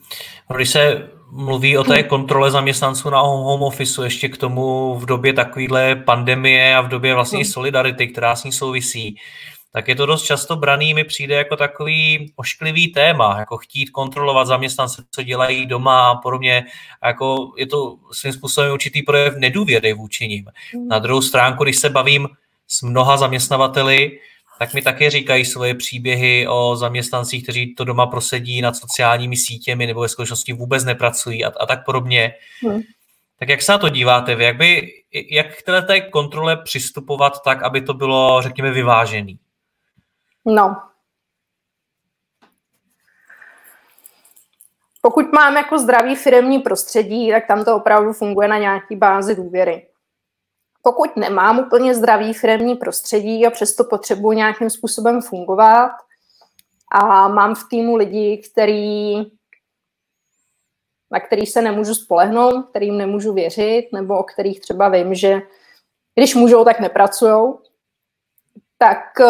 Když 0.55 0.71
se 0.71 1.09
mluví 1.31 1.79
o 1.79 1.85
té 1.85 2.03
kontrole 2.03 2.51
zaměstnanců 2.51 3.11
na 3.11 3.21
home 3.21 3.63
office, 3.63 4.05
ještě 4.05 4.29
k 4.29 4.37
tomu 4.37 4.95
v 4.95 5.07
době 5.07 5.33
takovéhle 5.33 5.97
pandemie 5.97 6.77
a 6.77 6.81
v 6.81 6.89
době 6.89 7.15
vlastně 7.15 7.39
hmm. 7.39 7.45
solidarity, 7.45 8.09
která 8.09 8.37
s 8.37 8.45
ní 8.45 8.53
souvisí, 8.53 9.17
tak 9.73 9.89
je 9.89 9.95
to 9.95 10.07
dost 10.07 10.23
často 10.23 10.57
braný, 10.57 10.95
mi 10.95 11.05
přijde 11.05 11.35
jako 11.35 11.57
takový 11.57 12.33
ošklivý 12.37 12.89
téma, 12.89 13.39
jako 13.39 13.59
chtít 13.59 13.91
kontrolovat 13.91 14.47
zaměstnance, 14.47 15.05
co 15.11 15.23
dělají 15.23 15.67
doma 15.67 16.11
a 16.11 16.15
podobně. 16.15 16.65
A 17.03 17.07
jako 17.07 17.53
je 17.57 17.67
to 17.67 17.97
svým 18.13 18.33
způsobem 18.33 18.73
určitý 18.73 19.03
projev 19.03 19.37
nedůvěry 19.37 19.93
vůči 19.93 20.29
ním. 20.29 20.45
Mm. 20.75 20.89
Na 20.89 20.99
druhou 20.99 21.23
stránku, 21.23 21.65
když 21.65 21.79
se 21.79 21.91
bavím 21.91 22.29
s 22.69 22.83
mnoha 22.83 23.17
zaměstnavateli, 23.17 24.21
tak 24.59 24.75
mi 24.75 24.83
také 24.83 25.11
říkají 25.11 25.45
svoje 25.45 25.75
příběhy 25.75 26.47
o 26.49 26.77
zaměstnancích, 26.77 27.43
kteří 27.43 27.75
to 27.75 27.85
doma 27.85 28.07
prosedí 28.07 28.61
nad 28.61 28.77
sociálními 28.77 29.37
sítěmi 29.37 29.87
nebo 29.87 30.01
ve 30.01 30.09
skutečnosti 30.09 30.53
vůbec 30.53 30.85
nepracují 30.85 31.45
a, 31.45 31.53
a 31.61 31.67
tak 31.67 31.85
podobně. 31.85 32.35
Hmm. 32.63 32.81
Tak 33.39 33.49
jak 33.49 33.63
se 33.63 33.73
na 33.73 33.79
to 33.79 33.89
díváte 33.89 34.35
vy? 34.35 34.45
Jak, 34.45 34.57
by, 34.57 34.93
jak 35.31 35.47
k 35.57 35.87
té 35.87 36.01
kontrole 36.01 36.57
přistupovat 36.57 37.43
tak, 37.45 37.63
aby 37.63 37.81
to 37.81 37.95
bylo, 37.95 38.43
řekněme, 38.43 38.71
vyvážený? 38.71 39.39
No. 40.47 40.77
Pokud 45.03 45.33
máme 45.33 45.57
jako 45.57 45.79
zdravý 45.79 46.17
firmní 46.17 46.59
prostředí, 46.59 47.31
tak 47.31 47.47
tam 47.47 47.65
to 47.65 47.77
opravdu 47.77 48.13
funguje 48.13 48.49
na 48.49 48.59
nějaký 48.59 48.97
bázi 48.97 49.35
důvěry. 49.35 49.87
Pokud 50.89 51.17
nemám 51.17 51.59
úplně 51.59 51.95
zdravý 51.95 52.35
firmní 52.35 52.75
prostředí 52.75 53.47
a 53.47 53.51
přesto 53.51 53.85
potřebuji 53.85 54.33
nějakým 54.33 54.71
způsobem 54.71 55.23
fungovat 55.23 55.91
a 56.93 57.29
mám 57.29 57.55
v 57.55 57.69
týmu 57.71 57.97
lidi, 57.97 58.43
který, 58.51 59.17
na 61.11 61.21
který 61.27 61.47
se 61.47 61.63
nemůžu 61.63 61.95
spolehnout, 61.95 62.71
kterým 62.71 62.97
nemůžu 62.97 63.33
věřit, 63.33 63.89
nebo 63.93 64.19
o 64.19 64.23
kterých 64.23 64.61
třeba 64.61 64.89
vím, 64.89 65.15
že 65.15 65.43
když 66.15 66.35
můžou, 66.35 66.65
tak 66.65 66.81
nepracujou, 66.81 67.61
tak 68.79 68.99
uh, 69.21 69.27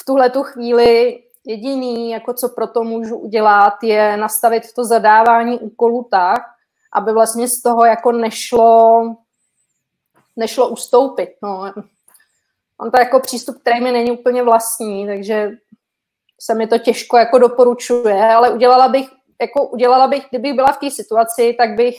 v 0.00 0.04
tuhle 0.06 0.30
tu 0.30 0.42
chvíli 0.42 1.22
jediný, 1.46 2.10
jako 2.10 2.34
co 2.34 2.48
pro 2.48 2.66
to 2.66 2.84
můžu 2.84 3.16
udělat, 3.16 3.74
je 3.82 4.16
nastavit 4.16 4.72
to 4.72 4.84
zadávání 4.84 5.58
úkolů 5.58 6.08
tak, 6.10 6.42
aby 6.92 7.12
vlastně 7.12 7.48
z 7.48 7.62
toho 7.62 7.84
jako 7.84 8.12
nešlo, 8.12 9.02
nešlo 10.36 10.68
ustoupit. 10.68 11.28
No. 11.42 11.72
On 12.80 12.90
to 12.90 12.98
jako 12.98 13.20
přístup, 13.20 13.58
který 13.60 13.80
mi 13.80 13.92
není 13.92 14.10
úplně 14.10 14.42
vlastní, 14.42 15.06
takže 15.06 15.50
se 16.40 16.54
mi 16.54 16.66
to 16.66 16.78
těžko 16.78 17.16
jako 17.16 17.38
doporučuje, 17.38 18.24
ale 18.24 18.50
udělala 18.50 18.88
bych, 18.88 19.08
jako 19.40 19.68
udělala 19.68 20.06
bych, 20.06 20.26
kdybych 20.30 20.54
byla 20.54 20.72
v 20.72 20.78
té 20.78 20.90
situaci, 20.90 21.54
tak 21.58 21.74
bych 21.76 21.96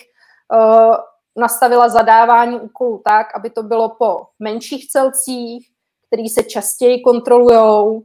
uh, 0.54 0.96
nastavila 1.36 1.89
zadávání 1.89 2.60
úkolů 2.60 3.02
tak, 3.06 3.36
aby 3.36 3.50
to 3.50 3.63
bylo 3.63 3.89
po 3.89 4.28
menších 4.39 4.88
celcích, 4.88 5.69
který 6.08 6.30
se 6.30 6.43
častěji 6.43 7.02
kontrolují, 7.02 8.04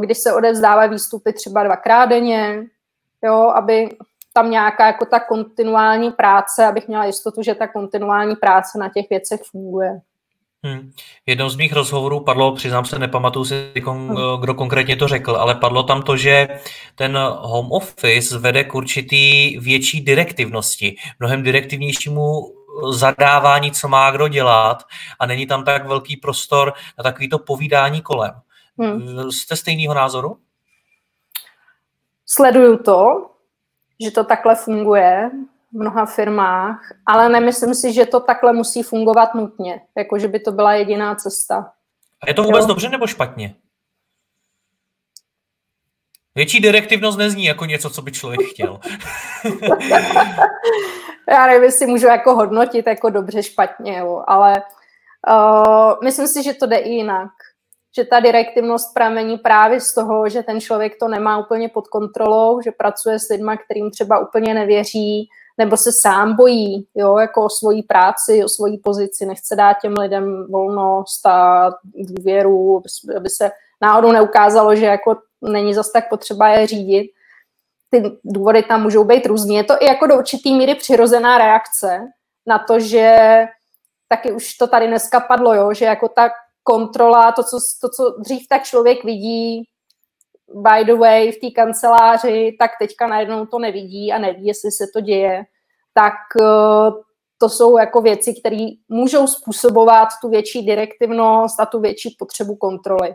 když 0.00 0.18
se 0.18 0.32
odevzdávají 0.32 0.90
výstupy 0.90 1.32
třeba 1.32 1.64
dvakrát 1.64 2.06
denně, 2.06 2.66
jo, 3.22 3.34
aby 3.34 3.88
tam 4.36 4.50
nějaká 4.50 4.86
jako 4.86 5.04
ta 5.04 5.20
kontinuální 5.20 6.10
práce, 6.10 6.66
abych 6.66 6.88
měla 6.88 7.04
jistotu, 7.04 7.42
že 7.42 7.54
ta 7.54 7.66
kontinuální 7.66 8.36
práce 8.36 8.78
na 8.78 8.88
těch 8.88 9.06
věcech 9.10 9.40
funguje. 9.50 10.00
Hmm. 10.62 10.92
Jednou 11.26 11.48
z 11.48 11.56
mých 11.56 11.72
rozhovorů 11.72 12.20
padlo, 12.20 12.54
přiznám 12.54 12.84
se, 12.84 12.98
nepamatuju 12.98 13.44
si, 13.44 13.72
kon, 13.84 14.16
kdo 14.40 14.54
konkrétně 14.54 14.96
to 14.96 15.08
řekl, 15.08 15.36
ale 15.36 15.54
padlo 15.54 15.82
tam 15.82 16.02
to, 16.02 16.16
že 16.16 16.48
ten 16.94 17.18
home 17.38 17.72
office 17.72 18.38
vede 18.38 18.64
k 18.64 18.74
určitý 18.74 19.58
větší 19.58 20.00
direktivnosti, 20.00 20.96
mnohem 21.20 21.42
direktivnějšímu 21.42 22.54
zadávání, 22.90 23.72
co 23.72 23.88
má 23.88 24.10
kdo 24.10 24.28
dělat 24.28 24.82
a 25.18 25.26
není 25.26 25.46
tam 25.46 25.64
tak 25.64 25.86
velký 25.86 26.16
prostor 26.16 26.72
na 26.98 27.02
takovýto 27.02 27.38
povídání 27.38 28.02
kolem. 28.02 28.32
Hmm. 28.78 29.30
Jste 29.32 29.56
stejného 29.56 29.94
názoru? 29.94 30.38
Sleduju 32.26 32.76
to, 32.76 33.30
že 34.00 34.10
to 34.10 34.24
takhle 34.24 34.54
funguje 34.54 35.30
v 35.72 35.76
mnoha 35.76 36.06
firmách, 36.06 36.92
ale 37.06 37.28
nemyslím 37.28 37.74
si, 37.74 37.92
že 37.92 38.06
to 38.06 38.20
takhle 38.20 38.52
musí 38.52 38.82
fungovat 38.82 39.34
nutně, 39.34 39.80
jako 39.96 40.18
že 40.18 40.28
by 40.28 40.40
to 40.40 40.52
byla 40.52 40.74
jediná 40.74 41.14
cesta. 41.14 41.72
A 42.20 42.28
je 42.28 42.34
to 42.34 42.42
vůbec 42.42 42.60
jo? 42.60 42.66
dobře 42.66 42.88
nebo 42.88 43.06
špatně? 43.06 43.54
Větší 46.34 46.60
direktivnost 46.60 47.18
nezní 47.18 47.44
jako 47.44 47.64
něco, 47.64 47.90
co 47.90 48.02
by 48.02 48.12
člověk 48.12 48.40
chtěl. 48.50 48.80
Já 51.28 51.46
nevím, 51.46 51.62
jestli 51.62 51.86
můžu 51.86 52.06
jako 52.06 52.34
hodnotit 52.34 52.86
jako 52.86 53.10
dobře, 53.10 53.42
špatně, 53.42 53.98
jo, 53.98 54.24
ale 54.26 54.62
uh, 55.30 55.92
myslím 56.04 56.28
si, 56.28 56.42
že 56.42 56.54
to 56.54 56.66
jde 56.66 56.76
i 56.76 56.90
jinak. 56.90 57.30
Že 57.96 58.04
ta 58.04 58.20
direktivnost 58.20 58.94
pramení 58.94 59.38
právě 59.38 59.80
z 59.80 59.94
toho, 59.94 60.28
že 60.28 60.42
ten 60.42 60.60
člověk 60.60 60.98
to 60.98 61.08
nemá 61.08 61.38
úplně 61.38 61.68
pod 61.68 61.88
kontrolou, 61.88 62.60
že 62.60 62.70
pracuje 62.70 63.18
s 63.18 63.28
lidmi, 63.28 63.52
kterým 63.64 63.90
třeba 63.90 64.18
úplně 64.18 64.54
nevěří, 64.54 65.28
nebo 65.58 65.76
se 65.76 65.92
sám 65.92 66.36
bojí, 66.36 66.86
jo, 66.94 67.18
jako 67.18 67.44
o 67.44 67.50
svoji 67.50 67.82
práci, 67.82 68.44
o 68.44 68.48
svoji 68.48 68.78
pozici, 68.78 69.26
nechce 69.26 69.56
dát 69.56 69.76
těm 69.82 69.92
lidem 69.92 70.46
volnost 70.50 71.26
a 71.26 71.70
důvěru, 71.94 72.82
aby 73.16 73.30
se 73.30 73.50
náhodou 73.82 74.12
neukázalo, 74.12 74.76
že 74.76 74.86
jako 74.86 75.16
není 75.42 75.74
zas 75.74 75.92
tak 75.92 76.08
potřeba 76.08 76.48
je 76.48 76.66
řídit. 76.66 77.10
Ty 77.90 78.18
důvody 78.24 78.62
tam 78.62 78.82
můžou 78.82 79.04
být 79.04 79.26
různý. 79.26 79.54
Je 79.54 79.64
to 79.64 79.74
i 79.80 79.86
jako 79.86 80.06
do 80.06 80.16
určitý 80.16 80.54
míry 80.54 80.74
přirozená 80.74 81.38
reakce 81.38 82.00
na 82.46 82.58
to, 82.58 82.80
že 82.80 83.18
taky 84.08 84.32
už 84.32 84.54
to 84.54 84.66
tady 84.66 84.86
dneska 84.86 85.20
padlo, 85.20 85.54
jo, 85.54 85.74
že 85.74 85.84
jako 85.84 86.08
ta 86.08 86.30
kontrola, 86.64 87.32
to 87.32 87.42
co, 87.42 87.58
to, 87.80 87.88
co 87.88 88.14
dřív 88.18 88.48
tak 88.48 88.64
člověk 88.64 89.04
vidí, 89.04 89.64
by 90.54 90.84
the 90.84 90.94
way, 90.94 91.32
v 91.32 91.40
té 91.40 91.50
kanceláři, 91.50 92.56
tak 92.58 92.70
teďka 92.80 93.06
najednou 93.06 93.46
to 93.46 93.58
nevidí 93.58 94.12
a 94.12 94.18
neví, 94.18 94.46
jestli 94.46 94.70
se 94.70 94.84
to 94.94 95.00
děje, 95.00 95.44
tak 95.94 96.14
eh, 96.40 96.90
to 97.38 97.48
jsou 97.48 97.78
jako 97.78 98.00
věci, 98.00 98.34
které 98.40 98.66
můžou 98.88 99.26
způsobovat 99.26 100.08
tu 100.22 100.28
větší 100.28 100.66
direktivnost 100.66 101.60
a 101.60 101.66
tu 101.66 101.80
větší 101.80 102.16
potřebu 102.18 102.56
kontroly. 102.56 103.14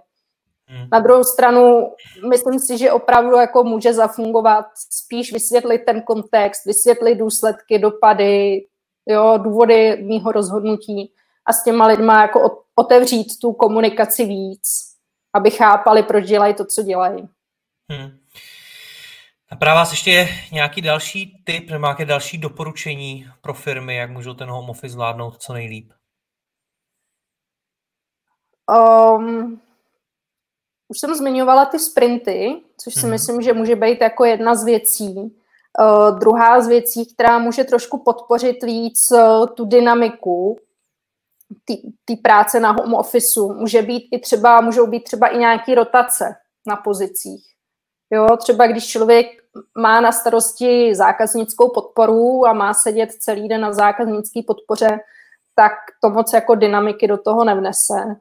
Hmm. 0.65 0.87
Na 0.91 0.99
druhou 0.99 1.23
stranu, 1.23 1.91
myslím 2.29 2.59
si, 2.59 2.77
že 2.77 2.91
opravdu 2.91 3.35
jako 3.35 3.63
může 3.63 3.93
zafungovat 3.93 4.65
spíš 4.89 5.33
vysvětlit 5.33 5.79
ten 5.85 6.01
kontext, 6.01 6.65
vysvětlit 6.65 7.15
důsledky, 7.15 7.79
dopady, 7.79 8.65
jo, 9.05 9.37
důvody 9.37 9.97
mýho 10.03 10.31
rozhodnutí 10.31 11.13
a 11.49 11.53
s 11.53 11.63
těma 11.63 11.87
lidma 11.87 12.21
jako 12.21 12.63
otevřít 12.75 13.27
tu 13.41 13.53
komunikaci 13.53 14.25
víc, 14.25 14.61
aby 15.33 15.51
chápali, 15.51 16.03
proč 16.03 16.25
dělají 16.25 16.53
to, 16.53 16.65
co 16.65 16.83
dělají. 16.83 17.29
Hmm. 17.91 18.19
Napadá 19.51 19.73
vás 19.73 19.91
ještě 19.91 20.29
nějaký 20.51 20.81
další 20.81 21.43
tip 21.45 21.69
nebo 21.69 21.85
nějaké 21.85 22.05
další 22.05 22.37
doporučení 22.37 23.27
pro 23.41 23.53
firmy, 23.53 23.95
jak 23.95 24.09
můžou 24.09 24.33
ten 24.33 24.49
home 24.49 24.69
office 24.69 24.93
zvládnout 24.93 25.41
co 25.41 25.53
nejlíp? 25.53 25.91
Um, 28.69 29.61
už 30.87 30.99
jsem 30.99 31.15
zmiňovala 31.15 31.65
ty 31.65 31.79
sprinty, 31.79 32.61
což 32.77 32.93
si 32.93 33.01
hmm. 33.01 33.09
myslím, 33.09 33.41
že 33.41 33.53
může 33.53 33.75
být 33.75 34.01
jako 34.01 34.25
jedna 34.25 34.55
z 34.55 34.63
věcí. 34.63 35.15
Uh, 35.15 36.19
druhá 36.19 36.61
z 36.61 36.67
věcí, 36.67 37.13
která 37.13 37.39
může 37.39 37.63
trošku 37.63 38.03
podpořit 38.03 38.63
víc 38.63 39.11
uh, 39.11 39.47
tu 39.47 39.65
dynamiku 39.65 40.59
té 42.05 42.13
práce 42.23 42.59
na 42.59 42.71
home 42.71 42.93
office, 42.93 43.39
může 43.39 43.81
být 43.81 44.07
i 44.11 44.19
třeba, 44.19 44.61
můžou 44.61 44.87
být 44.87 45.03
třeba 45.03 45.27
i 45.27 45.37
nějaké 45.37 45.75
rotace 45.75 46.35
na 46.67 46.75
pozicích. 46.75 47.45
Jo, 48.11 48.37
třeba 48.37 48.67
když 48.67 48.87
člověk 48.87 49.27
má 49.77 50.01
na 50.01 50.11
starosti 50.11 50.95
zákaznickou 50.95 51.69
podporu 51.69 52.47
a 52.47 52.53
má 52.53 52.73
sedět 52.73 53.11
celý 53.11 53.47
den 53.47 53.61
na 53.61 53.73
zákaznické 53.73 54.41
podpoře, 54.47 54.99
tak 55.55 55.73
to 56.01 56.09
moc 56.09 56.33
jako 56.33 56.55
dynamiky 56.55 57.07
do 57.07 57.17
toho 57.17 57.43
nevnese 57.43 58.15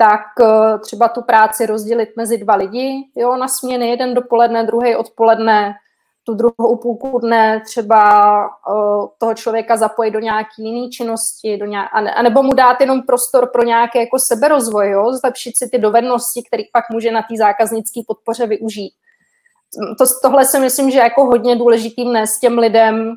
tak 0.00 0.20
eh, 0.40 0.78
třeba 0.78 1.08
tu 1.08 1.22
práci 1.22 1.66
rozdělit 1.66 2.08
mezi 2.16 2.38
dva 2.38 2.54
lidi, 2.54 3.04
jo, 3.16 3.36
na 3.36 3.48
směny, 3.48 3.90
jeden 3.90 4.14
dopoledne, 4.14 4.66
druhý 4.66 4.96
odpoledne, 4.96 5.74
tu 6.30 6.34
druhou 6.34 6.76
půlku 6.76 7.18
dne 7.18 7.62
třeba 7.66 8.40
uh, 8.46 9.06
toho 9.18 9.34
člověka 9.34 9.76
zapojit 9.76 10.10
do 10.10 10.18
nějaké 10.18 10.50
jiné 10.58 10.88
činnosti, 10.88 11.56
do 11.56 11.66
nějak, 11.66 11.88
a 11.92 12.22
nebo 12.22 12.42
mu 12.42 12.54
dát 12.54 12.80
jenom 12.80 13.02
prostor 13.02 13.50
pro 13.52 13.62
nějaké 13.62 13.98
jako 13.98 14.18
seberozvoj, 14.18 14.90
jo, 14.90 15.12
zlepšit 15.12 15.56
si 15.56 15.68
ty 15.68 15.78
dovednosti, 15.78 16.42
které 16.46 16.62
pak 16.72 16.84
může 16.90 17.10
na 17.10 17.22
té 17.22 17.36
zákaznické 17.38 18.00
podpoře 18.06 18.46
využít. 18.46 18.92
To, 19.98 20.04
tohle 20.22 20.44
si 20.44 20.58
myslím, 20.58 20.90
že 20.90 20.98
jako 20.98 21.24
hodně 21.24 21.56
důležitý 21.56 22.16
s 22.16 22.40
těm 22.40 22.58
lidem 22.58 23.14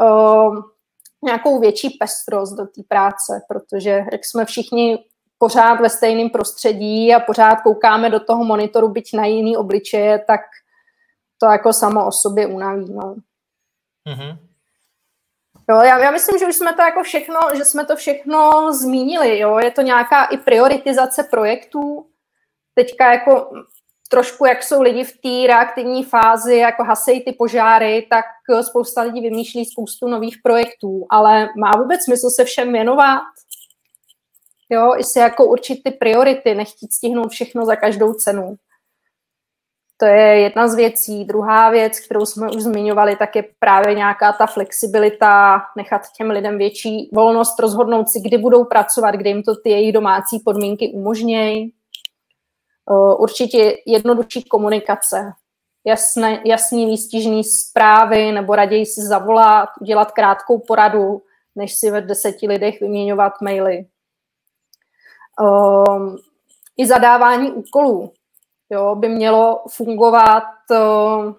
uh, 0.00 0.56
nějakou 1.24 1.60
větší 1.60 1.90
pestrost 1.90 2.56
do 2.56 2.66
té 2.66 2.82
práce, 2.88 3.42
protože 3.48 4.04
jak 4.12 4.24
jsme 4.24 4.44
všichni 4.44 4.98
pořád 5.38 5.80
ve 5.80 5.90
stejném 5.90 6.30
prostředí 6.30 7.14
a 7.14 7.20
pořád 7.20 7.60
koukáme 7.60 8.10
do 8.10 8.20
toho 8.20 8.44
monitoru, 8.44 8.88
byť 8.88 9.14
na 9.14 9.26
jiný 9.26 9.56
obličeje, 9.56 10.24
tak 10.26 10.40
to 11.38 11.46
jako 11.46 11.72
samo 11.72 12.06
o 12.06 12.12
sobě 12.12 12.46
unaví. 12.46 12.92
No. 12.92 13.16
Mm-hmm. 14.08 14.38
Jo, 15.70 15.76
já, 15.76 15.98
já 15.98 16.10
myslím, 16.10 16.38
že 16.38 16.46
už 16.46 16.56
jsme 16.56 16.72
to 16.72 16.82
jako 16.82 17.02
všechno, 17.02 17.40
že 17.54 17.64
jsme 17.64 17.86
to 17.86 17.96
všechno 17.96 18.72
zmínili. 18.72 19.38
Jo. 19.38 19.58
Je 19.58 19.70
to 19.70 19.82
nějaká 19.82 20.24
i 20.24 20.36
prioritizace 20.36 21.22
projektů. 21.22 22.06
Teďka 22.74 23.12
jako 23.12 23.50
trošku, 24.10 24.46
jak 24.46 24.62
jsou 24.62 24.82
lidi 24.82 25.04
v 25.04 25.12
té 25.12 25.46
reaktivní 25.46 26.04
fázi, 26.04 26.56
jako 26.56 26.84
hasejí 26.84 27.24
ty 27.24 27.32
požáry, 27.32 28.06
tak 28.10 28.24
spousta 28.62 29.02
lidí 29.02 29.20
vymýšlí 29.20 29.64
spoustu 29.64 30.08
nových 30.08 30.38
projektů. 30.42 31.06
Ale 31.10 31.48
má 31.58 31.70
vůbec 31.76 32.04
smysl 32.04 32.30
se 32.30 32.44
všem 32.44 32.72
věnovat? 32.72 33.22
Jo, 34.70 34.94
i 34.98 35.04
si 35.04 35.18
jako 35.18 35.44
určit 35.44 35.82
ty 35.84 35.90
priority, 35.90 36.54
nechtít 36.54 36.92
stihnout 36.92 37.30
všechno 37.30 37.64
za 37.64 37.76
každou 37.76 38.12
cenu. 38.12 38.56
To 40.00 40.06
je 40.06 40.40
jedna 40.40 40.68
z 40.68 40.74
věcí. 40.74 41.24
Druhá 41.24 41.70
věc, 41.70 42.00
kterou 42.00 42.26
jsme 42.26 42.50
už 42.50 42.62
zmiňovali, 42.62 43.16
tak 43.16 43.36
je 43.36 43.44
právě 43.58 43.94
nějaká 43.94 44.32
ta 44.32 44.46
flexibilita, 44.46 45.62
nechat 45.76 46.02
těm 46.16 46.30
lidem 46.30 46.58
větší 46.58 47.10
volnost, 47.12 47.60
rozhodnout 47.60 48.08
si, 48.08 48.20
kdy 48.20 48.38
budou 48.38 48.64
pracovat, 48.64 49.14
kdy 49.14 49.30
jim 49.30 49.42
to 49.42 49.56
ty 49.56 49.70
jejich 49.70 49.92
domácí 49.92 50.38
podmínky 50.44 50.92
umožnějí. 50.94 51.72
Určitě 53.18 53.76
jednodušší 53.86 54.42
komunikace, 54.42 55.32
jasné, 55.86 56.42
jasný 56.44 56.86
výstižný 56.86 57.44
zprávy, 57.44 58.32
nebo 58.32 58.54
raději 58.56 58.86
si 58.86 59.00
zavolat, 59.00 59.68
udělat 59.80 60.12
krátkou 60.12 60.58
poradu, 60.58 61.22
než 61.56 61.74
si 61.74 61.90
ve 61.90 62.00
deseti 62.00 62.48
lidech 62.48 62.80
vyměňovat 62.80 63.32
maily. 63.42 63.86
Um, 65.40 66.16
I 66.76 66.86
zadávání 66.86 67.50
úkolů 67.50 68.12
jo, 68.70 68.94
by 68.94 69.08
mělo 69.08 69.64
fungovat 69.68 70.44
uh, 70.70 71.32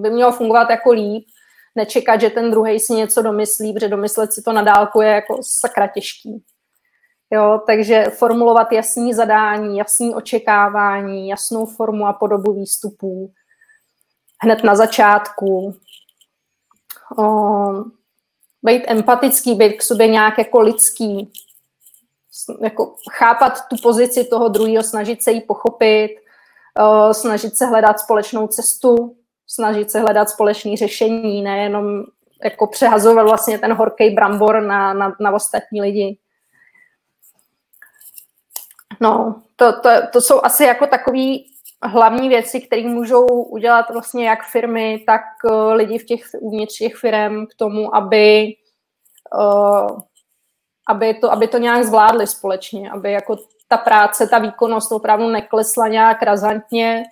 by 0.00 0.10
mělo 0.10 0.32
fungovat 0.32 0.70
jako 0.70 0.92
líp, 0.92 1.26
nečekat, 1.74 2.20
že 2.20 2.30
ten 2.30 2.50
druhý 2.50 2.80
si 2.80 2.92
něco 2.92 3.22
domyslí, 3.22 3.72
protože 3.72 3.88
domyslet 3.88 4.32
si 4.32 4.42
to 4.42 4.52
na 4.52 4.62
dálku 4.62 5.00
je 5.00 5.08
jako 5.08 5.38
sakra 5.42 5.86
těžký. 5.86 6.44
Jo, 7.30 7.60
takže 7.66 8.04
formulovat 8.04 8.72
jasný 8.72 9.14
zadání, 9.14 9.78
jasný 9.78 10.14
očekávání, 10.14 11.28
jasnou 11.28 11.66
formu 11.66 12.06
a 12.06 12.12
podobu 12.12 12.52
výstupů 12.52 13.32
hned 14.42 14.64
na 14.64 14.76
začátku. 14.76 15.74
O, 17.18 17.24
být 18.62 18.84
empatický, 18.86 19.54
být 19.54 19.76
k 19.76 19.82
sobě 19.82 20.06
nějak 20.06 20.38
jako 20.38 20.60
lidský, 20.60 21.32
jako 22.60 22.94
chápat 23.12 23.68
tu 23.68 23.76
pozici 23.82 24.24
toho 24.24 24.48
druhého, 24.48 24.82
snažit 24.82 25.22
se 25.22 25.32
jí 25.32 25.40
pochopit, 25.40 26.16
o, 26.80 27.14
snažit 27.14 27.56
se 27.56 27.66
hledat 27.66 28.00
společnou 28.00 28.46
cestu, 28.46 29.16
snažit 29.46 29.90
se 29.90 30.00
hledat 30.00 30.30
společné 30.30 30.76
řešení, 30.76 31.42
nejenom 31.42 32.04
jako 32.44 32.66
přehazovat 32.66 33.26
vlastně 33.26 33.58
ten 33.58 33.72
horký 33.72 34.10
brambor 34.10 34.62
na, 34.62 34.94
na, 34.94 35.16
na 35.20 35.32
ostatní 35.32 35.80
lidi. 35.80 36.18
No, 39.00 39.42
to, 39.56 39.80
to, 39.80 39.90
to 40.12 40.20
jsou 40.20 40.40
asi 40.42 40.64
jako 40.64 40.86
takové 40.86 41.36
hlavní 41.82 42.28
věci, 42.28 42.60
které 42.60 42.82
můžou 42.82 43.26
udělat 43.26 43.90
vlastně 43.90 44.28
jak 44.28 44.44
firmy, 44.44 45.04
tak 45.06 45.22
uh, 45.44 45.72
lidi 45.72 45.98
v 45.98 46.04
těch 46.04 46.20
uvnitř 46.40 46.78
těch 46.78 46.96
firm 46.96 47.46
k 47.46 47.54
tomu, 47.54 47.96
aby, 47.96 48.54
uh, 49.38 50.00
aby, 50.88 51.14
to, 51.14 51.32
aby 51.32 51.48
to 51.48 51.58
nějak 51.58 51.84
zvládli 51.84 52.26
společně, 52.26 52.90
aby 52.90 53.12
jako 53.12 53.36
ta 53.68 53.76
práce, 53.76 54.26
ta 54.26 54.38
výkonnost 54.38 54.92
opravdu 54.92 55.28
neklesla 55.28 55.88
nějak 55.88 56.22
razantně, 56.22 57.04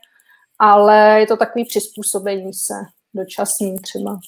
ale 0.58 1.20
je 1.20 1.26
to 1.26 1.36
takový 1.36 1.64
přizpůsobení 1.64 2.54
se 2.54 2.74
dočasný 3.14 3.78
třeba. 3.78 4.18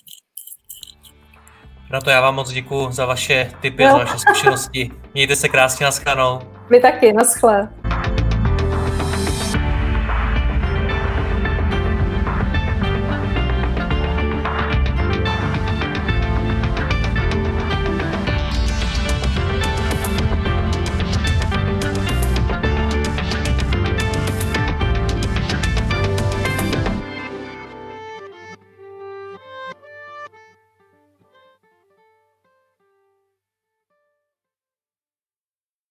Na 1.93 2.01
to 2.01 2.11
já 2.11 2.21
vám 2.21 2.35
moc 2.35 2.51
děkuji 2.51 2.91
za 2.91 3.07
vaše 3.07 3.51
tipy, 3.61 3.83
jo. 3.83 3.91
za 3.91 3.99
vaše 3.99 4.19
zkušenosti. 4.19 4.91
Mějte 5.15 5.37
se 5.37 5.49
krásně, 5.49 5.87
naschledanou. 5.87 6.41
Vy 6.71 6.81
taky, 6.81 7.13
naschle. 7.13 7.69